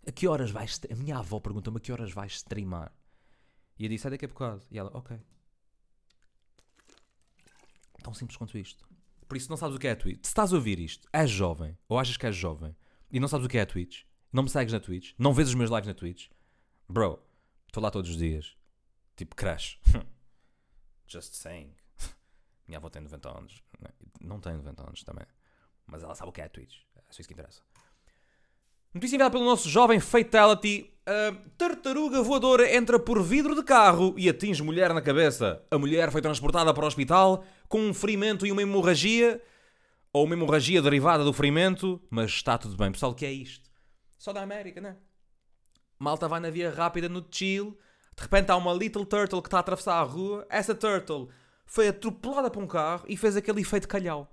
A 0.07 0.11
que 0.11 0.27
horas 0.27 0.49
vais. 0.49 0.81
A 0.91 0.95
minha 0.95 1.17
avó 1.17 1.39
perguntou-me 1.39 1.77
a 1.77 1.79
que 1.79 1.91
horas 1.91 2.11
vais 2.11 2.33
streamar. 2.33 2.91
E 3.77 3.85
eu 3.85 3.89
disse: 3.89 4.07
É 4.07 4.09
daqui 4.09 4.25
a 4.25 4.27
bocado. 4.27 4.63
E 4.71 4.79
ela: 4.79 4.89
Ok. 4.93 5.15
Tão 8.01 8.13
simples 8.13 8.37
quanto 8.37 8.57
isto. 8.57 8.87
Por 9.27 9.37
isso, 9.37 9.49
não 9.49 9.57
sabes 9.57 9.75
o 9.75 9.79
que 9.79 9.87
é 9.87 9.91
a 9.91 9.95
Twitch. 9.95 10.23
Se 10.23 10.29
estás 10.29 10.53
a 10.53 10.55
ouvir 10.55 10.79
isto, 10.79 11.07
és 11.11 11.29
jovem, 11.29 11.77
ou 11.87 11.99
achas 11.99 12.17
que 12.17 12.25
és 12.25 12.35
jovem, 12.35 12.75
e 13.11 13.19
não 13.19 13.27
sabes 13.27 13.45
o 13.45 13.49
que 13.49 13.57
é 13.57 13.61
a 13.61 13.65
Twitch, 13.65 14.03
não 14.31 14.43
me 14.43 14.49
segues 14.49 14.73
na 14.73 14.79
Twitch, 14.79 15.13
não 15.17 15.33
vês 15.33 15.49
os 15.49 15.55
meus 15.55 15.69
lives 15.69 15.87
na 15.87 15.93
Twitch, 15.93 16.27
bro, 16.87 17.19
estou 17.67 17.81
lá 17.81 17.89
todos 17.89 18.11
os 18.11 18.17
dias. 18.17 18.55
Tipo, 19.15 19.35
crash. 19.35 19.79
Just 21.07 21.35
saying. 21.35 21.73
Minha 22.67 22.79
avó 22.79 22.89
tem 22.89 23.01
90 23.01 23.29
anos. 23.29 23.63
Não 24.19 24.39
tem 24.39 24.53
90 24.53 24.83
anos 24.83 25.03
também. 25.03 25.25
Mas 25.85 26.03
ela 26.03 26.15
sabe 26.15 26.29
o 26.29 26.33
que 26.33 26.41
é 26.41 26.45
a 26.45 26.49
Twitch. 26.49 26.79
É 26.95 27.01
só 27.11 27.21
isso 27.21 27.27
que 27.27 27.33
interessa. 27.33 27.61
Notícia 28.93 29.15
enviada 29.15 29.31
pelo 29.31 29.45
nosso 29.45 29.69
jovem 29.69 29.99
Fatality. 29.99 30.91
A 31.05 31.35
tartaruga 31.57 32.21
voadora 32.23 32.75
entra 32.75 32.97
por 32.97 33.21
vidro 33.21 33.55
de 33.55 33.63
carro 33.63 34.15
e 34.17 34.27
atinge 34.27 34.63
mulher 34.63 34.93
na 34.93 35.01
cabeça. 35.01 35.61
A 35.69 35.77
mulher 35.77 36.11
foi 36.11 36.21
transportada 36.21 36.73
para 36.73 36.83
o 36.83 36.87
hospital 36.87 37.45
com 37.67 37.79
um 37.79 37.93
ferimento 37.93 38.45
e 38.45 38.51
uma 38.51 38.61
hemorragia. 38.61 39.41
Ou 40.13 40.25
uma 40.25 40.33
hemorragia 40.33 40.81
derivada 40.81 41.23
do 41.23 41.33
ferimento. 41.33 42.01
Mas 42.09 42.31
está 42.31 42.57
tudo 42.57 42.77
bem. 42.77 42.91
Pessoal, 42.91 43.11
o 43.11 43.15
que 43.15 43.25
é 43.25 43.31
isto? 43.31 43.69
Só 44.17 44.31
da 44.31 44.41
América, 44.41 44.79
né? 44.79 44.97
Malta 45.99 46.27
vai 46.27 46.39
na 46.39 46.49
via 46.49 46.71
rápida 46.71 47.09
no 47.09 47.25
chill. 47.29 47.77
De 48.15 48.23
repente 48.23 48.49
há 48.49 48.55
uma 48.55 48.73
little 48.73 49.05
turtle 49.05 49.41
que 49.41 49.47
está 49.47 49.57
a 49.57 49.59
atravessar 49.59 49.95
a 49.95 50.03
rua. 50.03 50.45
Essa 50.49 50.73
turtle 50.73 51.29
foi 51.65 51.87
atropelada 51.87 52.49
por 52.49 52.63
um 52.63 52.67
carro 52.67 53.05
e 53.07 53.17
fez 53.17 53.35
aquele 53.35 53.61
efeito 53.61 53.87
calhau. 53.87 54.31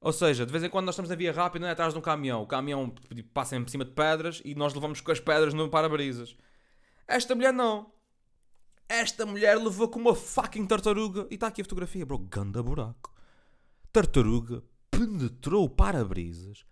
Ou 0.00 0.12
seja, 0.12 0.46
de 0.46 0.52
vez 0.52 0.62
em 0.62 0.70
quando 0.70 0.86
nós 0.86 0.94
estamos 0.94 1.08
na 1.08 1.16
via 1.16 1.32
rápida 1.32 1.66
né, 1.66 1.72
atrás 1.72 1.92
de 1.92 1.98
um 1.98 2.02
caminhão. 2.02 2.42
O 2.42 2.46
caminhão 2.46 2.90
tipo, 2.90 3.28
passa 3.30 3.56
em 3.56 3.66
cima 3.66 3.84
de 3.84 3.90
pedras 3.90 4.40
e 4.44 4.54
nós 4.54 4.72
levamos 4.74 5.00
com 5.00 5.10
as 5.10 5.18
pedras 5.18 5.54
no 5.54 5.68
para-brisas. 5.68 6.36
Esta 7.06 7.34
mulher 7.34 7.52
não. 7.52 7.90
Esta 8.88 9.26
mulher 9.26 9.56
levou 9.58 9.88
com 9.88 9.98
uma 9.98 10.14
fucking 10.14 10.66
tartaruga. 10.66 11.26
E 11.30 11.34
está 11.34 11.48
aqui 11.48 11.60
a 11.60 11.64
fotografia, 11.64 12.06
bro. 12.06 12.18
Ganda 12.18 12.62
buraco. 12.62 13.14
Tartaruga 13.92 14.62
penetrou 14.90 15.64
o 15.64 15.68
para-brisas 15.68 16.64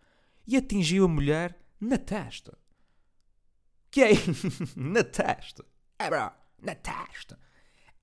e 0.47 0.57
atingiu 0.57 1.05
a 1.05 1.09
mulher 1.09 1.59
na 1.79 1.99
testa. 1.99 2.57
Que 3.91 4.03
é? 4.03 4.11
na 4.75 5.05
testa. 5.05 5.65
É, 5.99 6.09
bro. 6.09 6.31
Na 6.63 6.75
testa. 6.75 7.39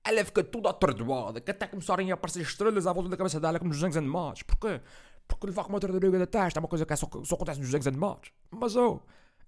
Ela 0.04 0.24
fica 0.24 0.44
toda 0.44 0.70
atordoada, 0.70 1.40
que 1.40 1.50
até 1.50 1.66
começarem 1.66 2.10
a 2.10 2.14
aparecer 2.14 2.42
estrelas 2.42 2.86
à 2.86 2.92
volta 2.92 3.08
da 3.08 3.16
cabeça 3.16 3.40
dela 3.40 3.58
como 3.58 3.70
nos 3.70 3.78
desenhos 3.78 3.96
animados. 3.96 4.42
Porquê? 4.42 4.80
Porque 5.26 5.46
levar 5.46 5.64
com 5.64 5.70
uma 5.70 5.80
tartaruga 5.80 6.18
da 6.18 6.26
testa 6.26 6.58
é 6.58 6.60
uma 6.60 6.68
coisa 6.68 6.86
que 6.86 6.96
só, 6.96 7.08
só 7.24 7.34
acontece 7.34 7.58
nos 7.58 7.68
desenhos 7.68 7.86
animados. 7.86 8.30
Mas, 8.50 8.76
oh, 8.76 9.00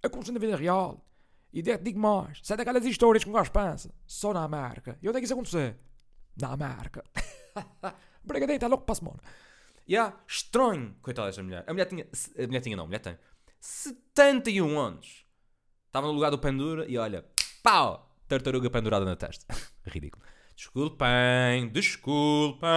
acontece 0.03 0.33
na 0.33 0.41
vida 0.41 0.57
real. 0.57 1.05
E 1.57 1.63
digo 1.63 1.99
mais, 1.99 2.39
se 2.43 2.53
é 2.53 2.57
daquelas 2.59 2.85
histórias 2.85 3.25
que 3.25 3.31
um 3.31 3.33
gajo 3.33 3.51
pensa, 3.51 3.91
só 4.07 4.31
na 4.35 4.45
América. 4.45 4.99
E 5.01 5.09
onde 5.09 5.17
é 5.17 5.21
que 5.23 5.25
isso 5.25 5.33
acontecer? 5.33 5.75
Na 6.39 6.53
América. 6.53 7.03
Brigadinho, 8.23 8.57
está 8.57 8.67
louco 8.67 8.85
para 8.85 8.93
a 8.93 8.97
semana. 8.97 9.19
E 9.89 9.95
yeah, 9.95 10.15
estranho, 10.29 10.95
coitada 11.01 11.29
desta 11.29 11.43
mulher. 11.43 11.65
A 11.67 11.73
mulher 11.73 11.87
tinha, 11.87 12.05
a 12.05 12.47
mulher 12.47 12.61
tinha 12.61 12.77
não, 12.77 12.85
a 12.85 12.87
mulher 12.87 12.99
tem 12.99 13.17
71 13.59 14.79
anos. 14.79 15.25
Estava 15.87 16.09
no 16.09 16.13
lugar 16.13 16.31
do 16.31 16.39
pendura 16.39 16.85
e 16.87 16.99
olha, 16.99 17.25
pau, 17.63 18.15
tartaruga 18.29 18.69
pendurada 18.69 19.07
na 19.07 19.17
testa. 19.17 19.47
Ridículo. 19.87 20.23
Desculpem, 20.55 21.71
desculpem. 21.73 22.69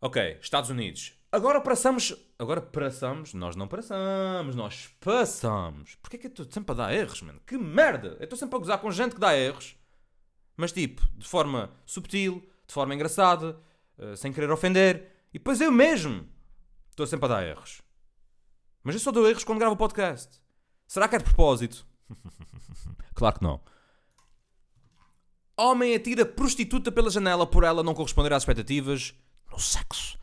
Ok, 0.00 0.38
Estados 0.40 0.70
Unidos. 0.70 1.18
Agora 1.32 1.60
passamos. 1.60 2.14
Agora 2.40 2.62
passamos. 2.62 3.34
Nós 3.34 3.54
não 3.54 3.68
passamos, 3.68 4.56
nós 4.56 4.88
passamos. 4.98 5.96
Porquê 5.96 6.16
que 6.16 6.26
eu 6.26 6.30
estou 6.30 6.46
sempre 6.50 6.72
a 6.72 6.74
dar 6.74 6.94
erros, 6.94 7.20
mano? 7.20 7.38
Que 7.46 7.58
merda! 7.58 8.16
Eu 8.18 8.24
estou 8.24 8.38
sempre 8.38 8.56
a 8.56 8.58
gozar 8.58 8.78
com 8.78 8.90
gente 8.90 9.14
que 9.14 9.20
dá 9.20 9.36
erros. 9.36 9.76
Mas 10.56 10.72
tipo, 10.72 11.06
de 11.18 11.28
forma 11.28 11.70
subtil, 11.84 12.42
de 12.66 12.72
forma 12.72 12.94
engraçada, 12.94 13.60
eh, 13.98 14.16
sem 14.16 14.32
querer 14.32 14.50
ofender. 14.50 15.12
E 15.34 15.38
depois 15.38 15.60
eu 15.60 15.70
mesmo 15.70 16.26
estou 16.88 17.06
sempre 17.06 17.26
a 17.26 17.28
dar 17.28 17.46
erros. 17.46 17.82
Mas 18.82 18.94
eu 18.94 19.00
só 19.02 19.12
dou 19.12 19.28
erros 19.28 19.44
quando 19.44 19.58
gravo 19.58 19.74
o 19.74 19.78
podcast. 19.78 20.40
Será 20.86 21.08
que 21.08 21.16
é 21.16 21.18
de 21.18 21.24
propósito? 21.24 21.86
Claro 23.12 23.38
que 23.38 23.44
não. 23.44 23.60
Homem 25.58 25.94
atira 25.94 26.24
prostituta 26.24 26.90
pela 26.90 27.10
janela 27.10 27.46
por 27.46 27.64
ela 27.64 27.82
não 27.82 27.92
corresponder 27.92 28.32
às 28.32 28.44
expectativas 28.44 29.12
no 29.52 29.60
sexo. 29.60 30.18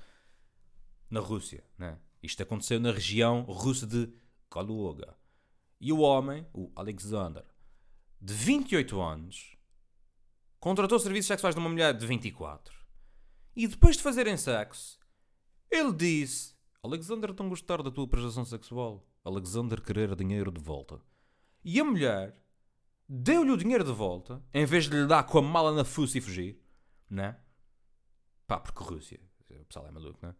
Na 1.11 1.19
Rússia, 1.19 1.63
né? 1.77 1.99
Isto 2.27 2.43
aconteceu 2.43 2.77
na 2.77 2.91
região 2.91 3.43
russa 3.43 3.87
de 3.87 4.11
Kaluga. 4.49 5.15
E 5.79 5.93
o 5.93 5.99
homem, 5.99 6.45
o 6.53 6.69
Alexander, 6.75 7.45
de 8.19 8.33
28 8.33 8.99
anos, 8.99 9.55
contratou 10.59 10.99
serviços 10.99 11.27
sexuais 11.27 11.55
de 11.55 11.61
uma 11.61 11.69
mulher 11.69 11.93
de 11.93 12.05
24. 12.05 12.75
E 13.55 13.65
depois 13.65 13.95
de 13.95 14.03
fazerem 14.03 14.35
sexo, 14.35 14.99
ele 15.71 15.93
disse: 15.93 16.53
Alexander 16.83 17.33
não 17.33 17.47
gostar 17.47 17.81
da 17.81 17.89
tua 17.89 18.05
prestação 18.05 18.43
sexual. 18.43 19.07
Alexander 19.23 19.81
querer 19.81 20.13
dinheiro 20.13 20.51
de 20.51 20.59
volta. 20.59 20.99
E 21.63 21.79
a 21.79 21.85
mulher 21.85 22.37
deu-lhe 23.07 23.51
o 23.51 23.57
dinheiro 23.57 23.85
de 23.85 23.93
volta, 23.93 24.43
em 24.53 24.65
vez 24.65 24.83
de 24.83 24.97
lhe 24.97 25.07
dar 25.07 25.23
com 25.23 25.37
a 25.37 25.41
mala 25.41 25.73
na 25.73 25.85
fuça 25.85 26.17
e 26.17 26.21
fugir, 26.21 26.61
né? 27.09 27.39
Pá, 28.45 28.59
porque 28.59 28.83
Rússia, 28.83 29.17
o 29.39 29.63
pessoal 29.63 29.87
é 29.87 29.91
maluco, 29.91 30.19
né? 30.21 30.35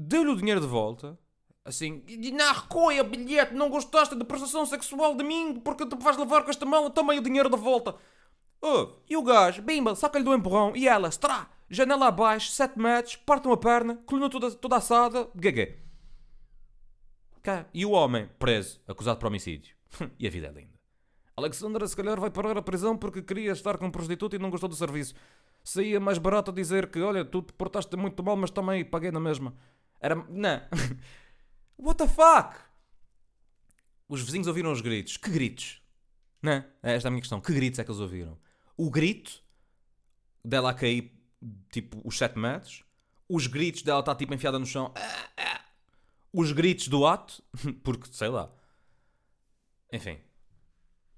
Deu-lhe 0.00 0.30
o 0.30 0.36
dinheiro 0.36 0.60
de 0.60 0.66
volta, 0.68 1.18
assim, 1.64 2.04
na 2.32 2.52
recolha 2.52 3.02
bilhete, 3.02 3.52
não 3.52 3.68
gostaste 3.68 4.14
da 4.14 4.24
prestação 4.24 4.64
sexual 4.64 5.16
de 5.16 5.24
mim, 5.24 5.58
porque 5.58 5.84
tu 5.84 5.98
vais 5.98 6.16
levar 6.16 6.44
com 6.44 6.50
esta 6.50 6.64
mala, 6.64 6.88
toma 6.88 7.14
o 7.14 7.20
dinheiro 7.20 7.50
de 7.50 7.56
volta. 7.56 7.96
Oh, 8.62 8.90
e 9.08 9.16
o 9.16 9.22
gajo, 9.24 9.60
bimba, 9.60 9.96
saca-lhe 9.96 10.24
do 10.24 10.32
empurrão, 10.32 10.72
e 10.76 10.86
ela, 10.86 11.08
estrá, 11.08 11.50
janela 11.68 12.06
abaixo, 12.06 12.52
7 12.52 12.78
metros, 12.78 13.16
parte 13.16 13.48
uma 13.48 13.56
perna, 13.56 13.96
coluna 14.06 14.30
toda, 14.30 14.52
toda 14.52 14.76
assada, 14.76 15.28
GG. 15.34 15.78
Cá. 17.42 17.66
E 17.74 17.84
o 17.84 17.90
homem, 17.90 18.30
preso, 18.38 18.80
acusado 18.86 19.18
por 19.18 19.26
homicídio. 19.26 19.74
e 20.16 20.28
a 20.28 20.30
vida 20.30 20.46
é 20.46 20.52
linda. 20.52 20.78
Alexandra, 21.36 21.86
se 21.88 21.96
calhar, 21.96 22.20
vai 22.20 22.30
parar 22.30 22.56
a 22.56 22.62
prisão 22.62 22.96
porque 22.96 23.20
queria 23.20 23.50
estar 23.50 23.78
com 23.78 23.86
um 23.86 23.90
prostituto 23.90 24.36
e 24.36 24.38
não 24.38 24.50
gostou 24.50 24.68
do 24.68 24.76
serviço. 24.76 25.14
Saía 25.64 25.98
mais 25.98 26.18
barato 26.18 26.52
dizer 26.52 26.88
que, 26.88 27.00
olha, 27.00 27.24
tu 27.24 27.42
te 27.42 27.52
portaste 27.52 27.96
muito 27.96 28.22
mal, 28.22 28.36
mas 28.36 28.50
também 28.50 28.84
paguei 28.84 29.10
na 29.10 29.20
mesma. 29.20 29.54
Era. 30.00 30.14
Não. 30.14 30.60
What 31.78 31.98
the 31.98 32.08
fuck? 32.08 32.58
Os 34.08 34.22
vizinhos 34.22 34.46
ouviram 34.46 34.72
os 34.72 34.80
gritos. 34.80 35.16
Que 35.16 35.30
gritos? 35.30 35.82
Não. 36.42 36.64
É 36.82 36.94
esta 36.94 37.06
é 37.06 37.08
a 37.08 37.10
minha 37.10 37.20
questão. 37.20 37.40
Que 37.40 37.52
gritos 37.52 37.78
é 37.78 37.84
que 37.84 37.90
eles 37.90 38.00
ouviram? 38.00 38.38
O 38.76 38.90
grito 38.90 39.42
dela 40.44 40.70
a 40.70 40.74
cair, 40.74 41.12
tipo, 41.70 42.00
os 42.04 42.16
7 42.16 42.38
metros. 42.38 42.84
Os 43.28 43.46
gritos 43.46 43.82
dela 43.82 44.00
estar, 44.00 44.14
tipo, 44.14 44.32
enfiada 44.32 44.58
no 44.58 44.66
chão. 44.66 44.92
Os 46.32 46.52
gritos 46.52 46.88
do 46.88 47.06
ato. 47.06 47.42
Porque, 47.84 48.08
sei 48.12 48.28
lá. 48.28 48.50
Enfim. 49.92 50.18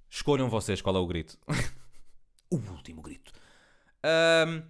Escolham 0.09 0.49
vocês 0.49 0.83
qual 0.83 0.97
é 0.97 0.99
o 0.99 1.07
grito. 1.07 1.39
o 2.51 2.57
último 2.57 3.01
grito. 3.01 3.33
Ahm, 4.03 4.63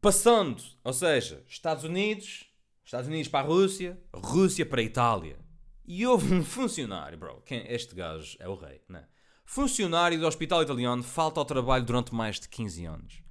passando, 0.00 0.62
ou 0.82 0.92
seja, 0.92 1.44
Estados 1.46 1.84
Unidos, 1.84 2.46
Estados 2.84 3.08
Unidos 3.08 3.28
para 3.28 3.44
a 3.44 3.48
Rússia, 3.48 4.00
Rússia 4.14 4.64
para 4.64 4.80
a 4.80 4.84
Itália. 4.84 5.38
E 5.86 6.06
houve 6.06 6.32
um 6.32 6.44
funcionário, 6.44 7.18
bro, 7.18 7.42
quem, 7.44 7.64
este 7.70 7.94
gajo 7.94 8.36
é 8.38 8.48
o 8.48 8.54
rei, 8.54 8.80
né? 8.88 9.06
Funcionário 9.44 10.18
do 10.18 10.26
hospital 10.26 10.62
italiano 10.62 11.02
falta 11.02 11.40
ao 11.40 11.44
trabalho 11.44 11.84
durante 11.84 12.14
mais 12.14 12.38
de 12.38 12.48
15 12.48 12.84
anos. 12.84 13.22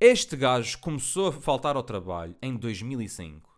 Este 0.00 0.36
gajo 0.36 0.78
começou 0.80 1.28
a 1.28 1.32
faltar 1.32 1.76
ao 1.76 1.82
trabalho 1.82 2.36
em 2.42 2.56
2005 2.56 3.48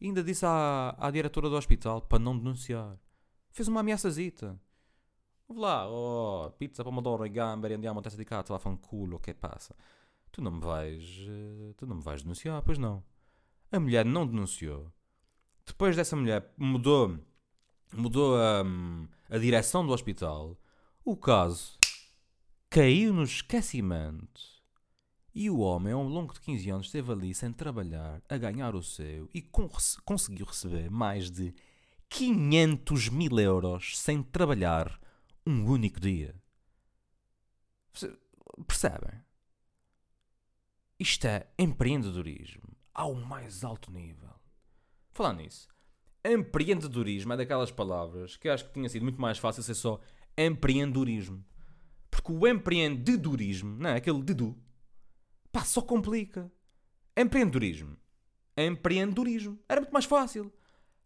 e 0.00 0.06
ainda 0.06 0.22
disse 0.22 0.44
à, 0.44 0.94
à 0.98 1.10
diretora 1.10 1.48
do 1.48 1.56
hospital 1.56 2.02
para 2.02 2.18
não 2.18 2.36
denunciar. 2.36 2.98
Fez 3.50 3.66
uma 3.66 3.80
ameaçazita. 3.80 4.60
Vou 5.48 5.58
lá, 5.58 5.88
oh, 5.88 6.50
pizza, 6.58 6.84
pomodoro 6.84 7.24
e 7.24 7.30
gamberi, 7.30 7.74
andiamo 7.74 8.00
a 8.00 8.02
testa 8.02 8.18
di 8.18 8.24
cazzo, 8.26 8.52
lá 8.52 8.58
fanculo, 8.58 9.16
o 9.16 9.18
que 9.18 9.32
passa? 9.32 9.74
Tu 10.30 10.42
não 10.42 10.52
me 10.52 10.60
vais, 10.60 11.02
eh, 11.28 11.72
tu 11.76 11.86
não 11.86 11.96
me 11.96 12.02
vais 12.02 12.22
denunciar, 12.22 12.62
pois 12.62 12.78
não. 12.78 13.02
A 13.72 13.80
mulher 13.80 14.04
não 14.04 14.26
denunciou. 14.26 14.92
Depois 15.66 15.96
dessa 15.96 16.16
mulher 16.16 16.52
mudou, 16.56 17.18
mudou 17.92 18.36
a, 18.36 18.62
a 19.28 19.38
direção 19.38 19.84
do 19.86 19.92
hospital, 19.92 20.56
o 21.04 21.16
caso 21.16 21.76
caiu 22.70 23.12
no 23.12 23.24
esquecimento. 23.24 24.40
E 25.34 25.48
o 25.50 25.58
homem, 25.58 25.92
ao 25.92 26.02
longo 26.02 26.32
de 26.34 26.40
15 26.40 26.70
anos, 26.70 26.86
esteve 26.86 27.12
ali 27.12 27.34
sem 27.34 27.52
trabalhar, 27.52 28.20
a 28.28 28.36
ganhar 28.36 28.74
o 28.74 28.82
seu 28.82 29.28
e 29.32 29.40
con- 29.42 29.68
conseguiu 30.04 30.46
receber 30.46 30.90
mais 30.90 31.30
de 31.30 31.54
500 32.08 33.08
mil 33.10 33.38
euros 33.38 33.98
sem 33.98 34.22
trabalhar 34.22 34.98
um 35.46 35.64
único 35.66 36.00
dia. 36.00 36.34
Perce- 37.92 38.18
Percebem? 38.66 39.20
Isto 41.00 41.28
é 41.28 41.46
empreendedorismo 41.56 42.76
ao 42.92 43.14
mais 43.14 43.62
alto 43.62 43.92
nível. 43.92 44.34
Falar 45.12 45.32
nisso, 45.32 45.68
empreendedorismo 46.24 47.32
é 47.32 47.36
daquelas 47.36 47.70
palavras 47.70 48.36
que 48.36 48.48
acho 48.48 48.64
que 48.66 48.72
tinha 48.72 48.88
sido 48.88 49.02
muito 49.04 49.20
mais 49.20 49.38
fácil 49.38 49.62
ser 49.62 49.74
só 49.74 50.00
empreendedorismo. 50.36 51.44
Porque 52.10 52.32
o 52.32 52.48
empreendedorismo, 52.48 53.76
não 53.78 53.90
é? 53.90 53.96
Aquele 53.96 54.20
dedu, 54.24 54.60
pá, 55.52 55.64
só 55.64 55.80
complica. 55.80 56.50
Empreendedorismo. 57.16 57.96
Empreendedorismo. 58.56 59.56
Era 59.68 59.80
muito 59.80 59.92
mais 59.92 60.04
fácil. 60.04 60.52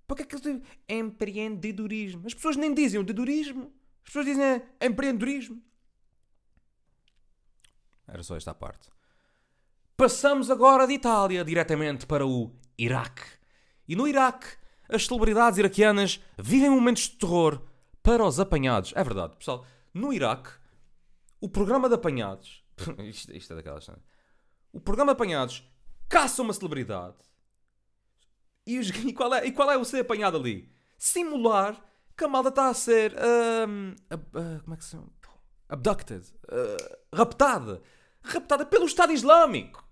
Para 0.07 0.17
que 0.17 0.23
é 0.23 0.27
que 0.27 0.37
dizem 0.37 0.63
empreendedorismo? 0.89 2.27
As 2.27 2.33
pessoas 2.33 2.57
nem 2.57 2.73
dizem 2.73 2.99
o 2.99 3.05
dedorismo. 3.05 3.71
As 4.03 4.05
pessoas 4.05 4.25
dizem 4.25 4.63
empreendedorismo. 4.81 5.63
Era 8.07 8.23
só 8.23 8.37
esta 8.37 8.55
parte. 8.55 8.89
Passamos 9.97 10.51
agora 10.51 10.87
de 10.87 10.95
Itália 10.95 11.45
diretamente 11.45 12.07
para 12.07 12.27
o 12.27 12.53
Iraque. 12.79 13.23
E 13.87 13.95
no 13.95 14.09
Iraque, 14.09 14.47
as 14.89 15.07
celebridades 15.07 15.59
iraquianas 15.59 16.21
vivem 16.39 16.71
momentos 16.71 17.05
de 17.05 17.17
terror 17.17 17.63
para 18.03 18.25
os 18.25 18.41
apanhados. 18.41 18.93
É 18.97 19.05
verdade, 19.05 19.37
pessoal. 19.37 19.65
No 19.95 20.13
Iraque, 20.13 20.51
o 21.41 21.49
programa 21.49 21.89
de 21.89 21.95
apanhados. 21.95 22.65
isto, 22.99 23.33
isto 23.35 23.53
é 23.53 23.57
daquelas. 23.57 23.85
cenas. 23.85 24.01
O 24.73 24.81
programa 24.81 25.13
de 25.13 25.17
apanhados 25.17 25.69
caça 26.09 26.43
uma 26.43 26.53
celebridade. 26.53 27.17
E, 28.67 28.79
os- 28.79 28.89
e 29.05 29.13
qual 29.13 29.33
é, 29.35 29.47
e 29.47 29.53
qual 29.53 29.71
é 29.71 29.77
o 29.77 29.85
ser 29.85 30.01
apanhado 30.01 30.37
ali? 30.37 30.73
Simular 30.99 31.81
que 32.17 32.25
a 32.25 32.29
malda 32.29 32.49
está 32.49 32.69
a 32.69 32.75
ser. 32.75 33.15
ah, 33.19 33.67
como 34.63 34.75
é 34.75 34.77
que 34.77 34.85
se 34.85 34.91
chama? 34.93 35.09
Abducted. 35.69 36.25
ah, 36.51 36.99
raptada. 37.15 37.83
Raptada 38.23 38.65
pelo 38.65 38.87
Estado 38.87 39.13
Islâmico. 39.13 39.85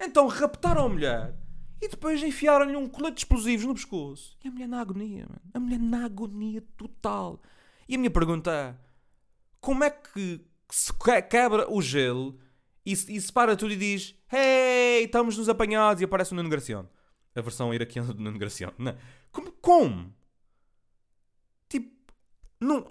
Então 0.00 0.26
raptaram 0.28 0.86
a 0.86 0.88
mulher 0.88 1.34
e 1.80 1.88
depois 1.88 2.22
enfiaram-lhe 2.22 2.76
um 2.76 2.88
colete 2.88 3.14
de 3.16 3.20
explosivos 3.20 3.66
no 3.66 3.74
pescoço. 3.74 4.36
E 4.44 4.48
a 4.48 4.50
mulher 4.50 4.68
na 4.68 4.80
agonia, 4.80 5.26
mano. 5.28 5.40
A 5.54 5.60
mulher 5.60 5.78
na 5.78 6.04
agonia 6.04 6.62
total. 6.76 7.40
E 7.88 7.94
a 7.94 7.98
minha 7.98 8.10
pergunta 8.10 8.50
é: 8.50 8.74
como 9.60 9.84
é 9.84 9.90
que 9.90 10.40
se 10.70 10.92
que- 10.92 11.22
quebra 11.22 11.70
o 11.70 11.82
gelo 11.82 12.38
e 12.84 12.92
e 12.92 13.20
se 13.20 13.32
para 13.32 13.56
tudo 13.56 13.72
e 13.72 13.76
diz: 13.76 14.14
Hey, 14.32 15.04
estamos 15.04 15.36
nos 15.36 15.48
apanhados 15.48 16.00
e 16.00 16.04
aparece 16.04 16.32
o 16.32 16.36
Nuno 16.36 16.48
Graciano? 16.48 16.88
A 17.34 17.40
versão 17.42 17.72
iraquiana 17.74 18.12
do 18.12 18.22
Nuno 18.22 18.38
Graciano. 18.38 18.74
Não. 18.78 18.92
é? 18.92 18.96
Como? 19.30 19.52
como? 19.52 20.14
Tipo, 21.68 21.94
num, 22.60 22.84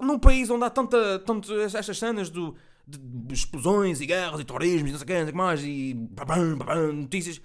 num 0.00 0.18
país 0.18 0.50
onde 0.50 0.64
há 0.64 0.70
tanta, 0.70 1.18
tanto 1.20 1.52
estas 1.60 1.96
cenas 1.98 2.28
do, 2.28 2.54
de, 2.86 3.34
explosões 3.34 4.00
e 4.00 4.06
guerras 4.06 4.40
e 4.40 4.44
terrorismo 4.44 4.88
e 4.88 4.92
não 4.92 4.98
sei 4.98 5.04
o 5.04 5.06
que, 5.06 5.14
não 5.14 5.22
sei 5.24 5.32
que 5.32 5.36
mais 5.38 5.64
e 5.64 5.94
babam, 5.94 6.56
babam, 6.58 6.92
notícias. 6.92 7.40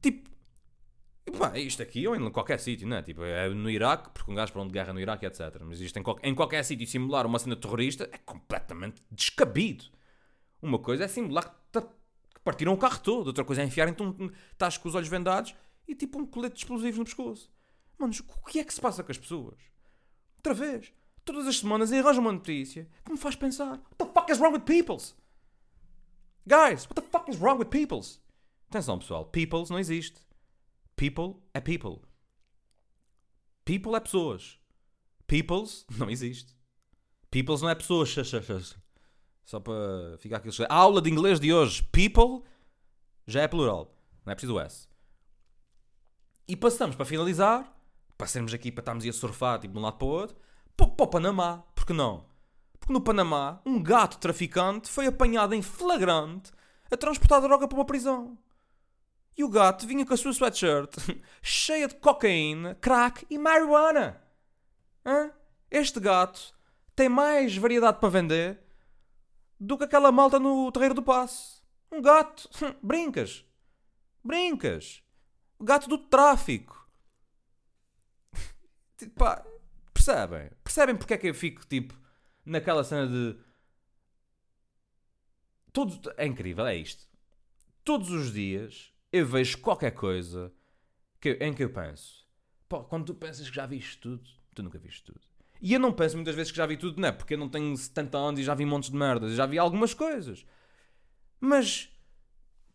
Tipo, 0.00 0.30
pá, 1.38 1.58
isto 1.58 1.82
aqui 1.82 2.06
ou 2.06 2.16
em 2.16 2.30
qualquer 2.30 2.58
sítio, 2.60 2.86
não 2.86 2.96
é? 2.96 3.02
Tipo, 3.02 3.24
é 3.24 3.48
no 3.48 3.68
Iraque, 3.70 4.10
porque 4.10 4.30
um 4.30 4.34
gajo 4.34 4.52
para 4.52 4.62
onde 4.62 4.72
guerra 4.72 4.92
no 4.92 5.00
Iraque, 5.00 5.26
etc. 5.26 5.60
Mas 5.64 5.80
isto 5.80 5.98
em, 5.98 6.02
qual- 6.02 6.18
em 6.22 6.34
qualquer 6.34 6.64
sítio 6.64 6.86
simular 6.86 7.26
uma 7.26 7.38
cena 7.38 7.56
terrorista 7.56 8.08
é 8.12 8.18
completamente 8.18 9.02
descabido. 9.10 9.84
Uma 10.62 10.78
coisa 10.78 11.04
é 11.04 11.08
simular 11.08 11.54
que, 11.72 11.80
que 11.80 12.40
partiram 12.42 12.72
o 12.72 12.78
carro 12.78 13.00
todo, 13.00 13.26
outra 13.28 13.44
coisa 13.44 13.62
é 13.62 13.64
enfiar 13.64 13.88
então 13.88 14.16
estás 14.52 14.78
com 14.78 14.88
os 14.88 14.94
olhos 14.94 15.08
vendados 15.08 15.54
e 15.86 15.94
tipo 15.94 16.18
um 16.18 16.26
colete 16.26 16.54
de 16.54 16.60
explosivos 16.60 16.98
no 16.98 17.04
pescoço. 17.04 17.50
Manos, 17.98 18.20
o 18.20 18.44
que 18.46 18.58
é 18.60 18.64
que 18.64 18.72
se 18.74 18.80
passa 18.80 19.02
com 19.02 19.12
as 19.12 19.18
pessoas? 19.18 19.56
Outra 20.36 20.54
vez, 20.54 20.92
todas 21.24 21.46
as 21.46 21.58
semanas 21.58 21.92
arranjam 21.92 22.20
uma 22.20 22.32
notícia 22.32 22.88
que 23.04 23.12
me 23.12 23.18
faz 23.18 23.34
pensar: 23.36 23.72
What 23.72 23.96
the 23.98 24.06
fuck 24.06 24.30
is 24.30 24.38
wrong 24.38 24.52
with 24.52 24.64
peoples? 24.64 25.14
Guys, 26.46 26.84
what 26.84 26.94
the 26.94 27.02
fuck 27.02 27.30
is 27.30 27.38
wrong 27.38 27.58
with 27.58 27.70
peoples? 27.70 28.20
Atenção 28.68 28.98
pessoal, 28.98 29.24
peoples 29.24 29.70
não 29.70 29.78
existe. 29.78 30.20
People 30.96 31.42
é 31.52 31.60
people. 31.60 32.02
People 33.64 33.96
é 33.96 34.00
pessoas. 34.00 34.58
Peoples 35.26 35.86
não 35.98 36.10
existe. 36.10 36.54
Peoples 37.30 37.62
não 37.62 37.70
é 37.70 37.74
pessoas. 37.74 38.14
Só 39.44 39.60
para 39.60 40.16
ficar 40.18 40.36
aqui. 40.36 40.48
A 40.68 40.74
aula 40.74 41.00
de 41.00 41.10
inglês 41.10 41.40
de 41.40 41.52
hoje. 41.52 41.82
People 41.84 42.48
já 43.26 43.42
é 43.42 43.48
plural. 43.48 43.94
Não 44.24 44.32
é 44.32 44.34
preciso 44.34 44.58
S. 44.60 44.88
E 46.46 46.56
passamos 46.56 46.94
para 46.94 47.04
finalizar. 47.04 47.72
Para 48.16 48.26
sermos 48.28 48.54
aqui, 48.54 48.70
para 48.70 48.82
estarmos 48.82 49.04
a 49.04 49.12
surfar 49.12 49.58
tipo, 49.58 49.72
de 49.72 49.78
um 49.80 49.82
lado 49.82 49.96
para 49.96 50.06
o 50.06 50.10
outro. 50.10 50.36
Para 50.76 51.04
o 51.04 51.06
Panamá. 51.06 51.64
Por 51.74 51.86
que 51.86 51.92
não? 51.92 52.24
Porque 52.78 52.92
no 52.92 53.00
Panamá, 53.00 53.60
um 53.64 53.82
gato 53.82 54.18
traficante 54.18 54.90
foi 54.90 55.06
apanhado 55.06 55.54
em 55.54 55.62
flagrante 55.62 56.52
a 56.90 56.96
transportar 56.96 57.40
droga 57.40 57.66
para 57.66 57.78
uma 57.78 57.84
prisão. 57.84 58.38
E 59.36 59.42
o 59.42 59.48
gato 59.48 59.86
vinha 59.86 60.06
com 60.06 60.14
a 60.14 60.16
sua 60.16 60.32
sweatshirt 60.32 60.94
cheia 61.42 61.88
de 61.88 61.94
cocaína, 61.96 62.74
crack 62.76 63.26
e 63.28 63.38
marijuana. 63.38 64.22
Hã? 65.04 65.30
Este 65.70 65.98
gato 65.98 66.54
tem 66.94 67.08
mais 67.08 67.56
variedade 67.56 67.98
para 67.98 68.08
vender 68.08 68.60
do 69.58 69.76
que 69.76 69.84
aquela 69.84 70.12
malta 70.12 70.38
no 70.38 70.70
Terreiro 70.70 70.94
do 70.94 71.02
Passo. 71.02 71.64
Um 71.90 72.00
gato. 72.00 72.48
Brincas. 72.82 73.44
Brincas. 74.22 75.02
O 75.58 75.64
gato 75.64 75.88
do 75.88 75.98
tráfico. 75.98 76.88
Pá, 79.16 79.44
percebem? 80.04 80.50
Percebem 80.62 80.96
porque 80.96 81.14
é 81.14 81.18
que 81.18 81.28
eu 81.28 81.34
fico, 81.34 81.66
tipo, 81.66 81.98
naquela 82.44 82.84
cena 82.84 83.06
de... 83.06 83.36
Todos... 85.72 86.00
É 86.16 86.26
incrível, 86.26 86.66
é 86.66 86.76
isto. 86.76 87.06
Todos 87.82 88.10
os 88.10 88.32
dias 88.32 88.92
eu 89.12 89.26
vejo 89.26 89.58
qualquer 89.58 89.92
coisa 89.92 90.52
que, 91.20 91.32
em 91.40 91.52
que 91.52 91.64
eu 91.64 91.70
penso. 91.70 92.26
Pô, 92.68 92.84
quando 92.84 93.06
tu 93.06 93.14
pensas 93.14 93.48
que 93.48 93.56
já 93.56 93.66
viste 93.66 93.98
tudo, 93.98 94.22
tu 94.54 94.62
nunca 94.62 94.78
viste 94.78 95.04
tudo. 95.04 95.20
E 95.60 95.72
eu 95.72 95.80
não 95.80 95.92
penso 95.92 96.16
muitas 96.16 96.34
vezes 96.34 96.52
que 96.52 96.58
já 96.58 96.66
vi 96.66 96.76
tudo, 96.76 97.00
não 97.00 97.08
é? 97.08 97.12
Porque 97.12 97.34
eu 97.34 97.38
não 97.38 97.48
tenho 97.48 97.76
70 97.76 98.18
anos 98.18 98.40
e 98.40 98.44
já 98.44 98.54
vi 98.54 98.64
montes 98.64 98.90
de 98.90 98.96
merdas. 98.96 99.32
Já 99.32 99.46
vi 99.46 99.58
algumas 99.58 99.94
coisas. 99.94 100.44
Mas 101.40 101.90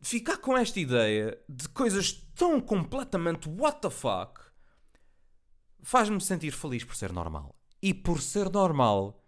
ficar 0.02 0.38
com 0.38 0.58
esta 0.58 0.80
ideia 0.80 1.40
de 1.48 1.70
coisas 1.70 2.14
tão 2.36 2.60
completamente 2.60 3.48
what 3.50 3.82
the 3.82 3.90
fuck 3.90 4.49
faz-me 5.82 6.20
sentir 6.22 6.52
feliz 6.52 6.84
por 6.84 6.96
ser 6.96 7.12
normal. 7.12 7.56
E 7.82 7.94
por 7.94 8.22
ser 8.22 8.50
normal, 8.50 9.24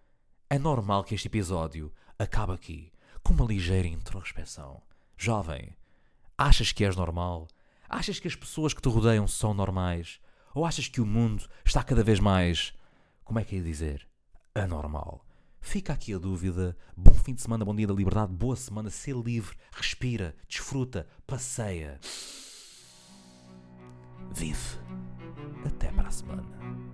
é 0.49 0.59
normal 0.59 1.03
que 1.03 1.15
este 1.15 1.27
episódio 1.27 1.93
acabe 2.19 2.53
aqui 2.53 2.91
com 3.23 3.33
uma 3.33 3.45
ligeira 3.45 3.87
introspeção. 3.87 4.81
Jovem, 5.17 5.75
achas 6.37 6.71
que 6.71 6.83
és 6.83 6.95
normal? 6.95 7.47
Achas 7.87 8.19
que 8.19 8.27
as 8.27 8.35
pessoas 8.35 8.73
que 8.73 8.81
te 8.81 8.89
rodeiam 8.89 9.27
são 9.27 9.53
normais? 9.53 10.19
Ou 10.53 10.65
achas 10.65 10.87
que 10.87 10.99
o 10.99 11.05
mundo 11.05 11.47
está 11.63 11.83
cada 11.83 12.03
vez 12.03 12.19
mais, 12.19 12.73
como 13.23 13.39
é 13.39 13.43
que 13.43 13.55
ia 13.55 13.63
dizer, 13.63 14.07
anormal? 14.53 15.25
Fica 15.61 15.93
aqui 15.93 16.13
a 16.13 16.17
dúvida. 16.17 16.75
Bom 16.97 17.13
fim 17.13 17.33
de 17.33 17.41
semana, 17.41 17.63
bom 17.63 17.75
dia 17.75 17.87
da 17.87 17.93
liberdade, 17.93 18.33
boa 18.33 18.55
semana, 18.55 18.89
ser 18.89 19.15
livre, 19.15 19.55
respira, 19.71 20.35
desfruta, 20.47 21.07
passeia. 21.25 21.99
Vive. 24.33 25.10
Até 25.81 25.89
a 25.89 26.11
semana. 26.11 26.90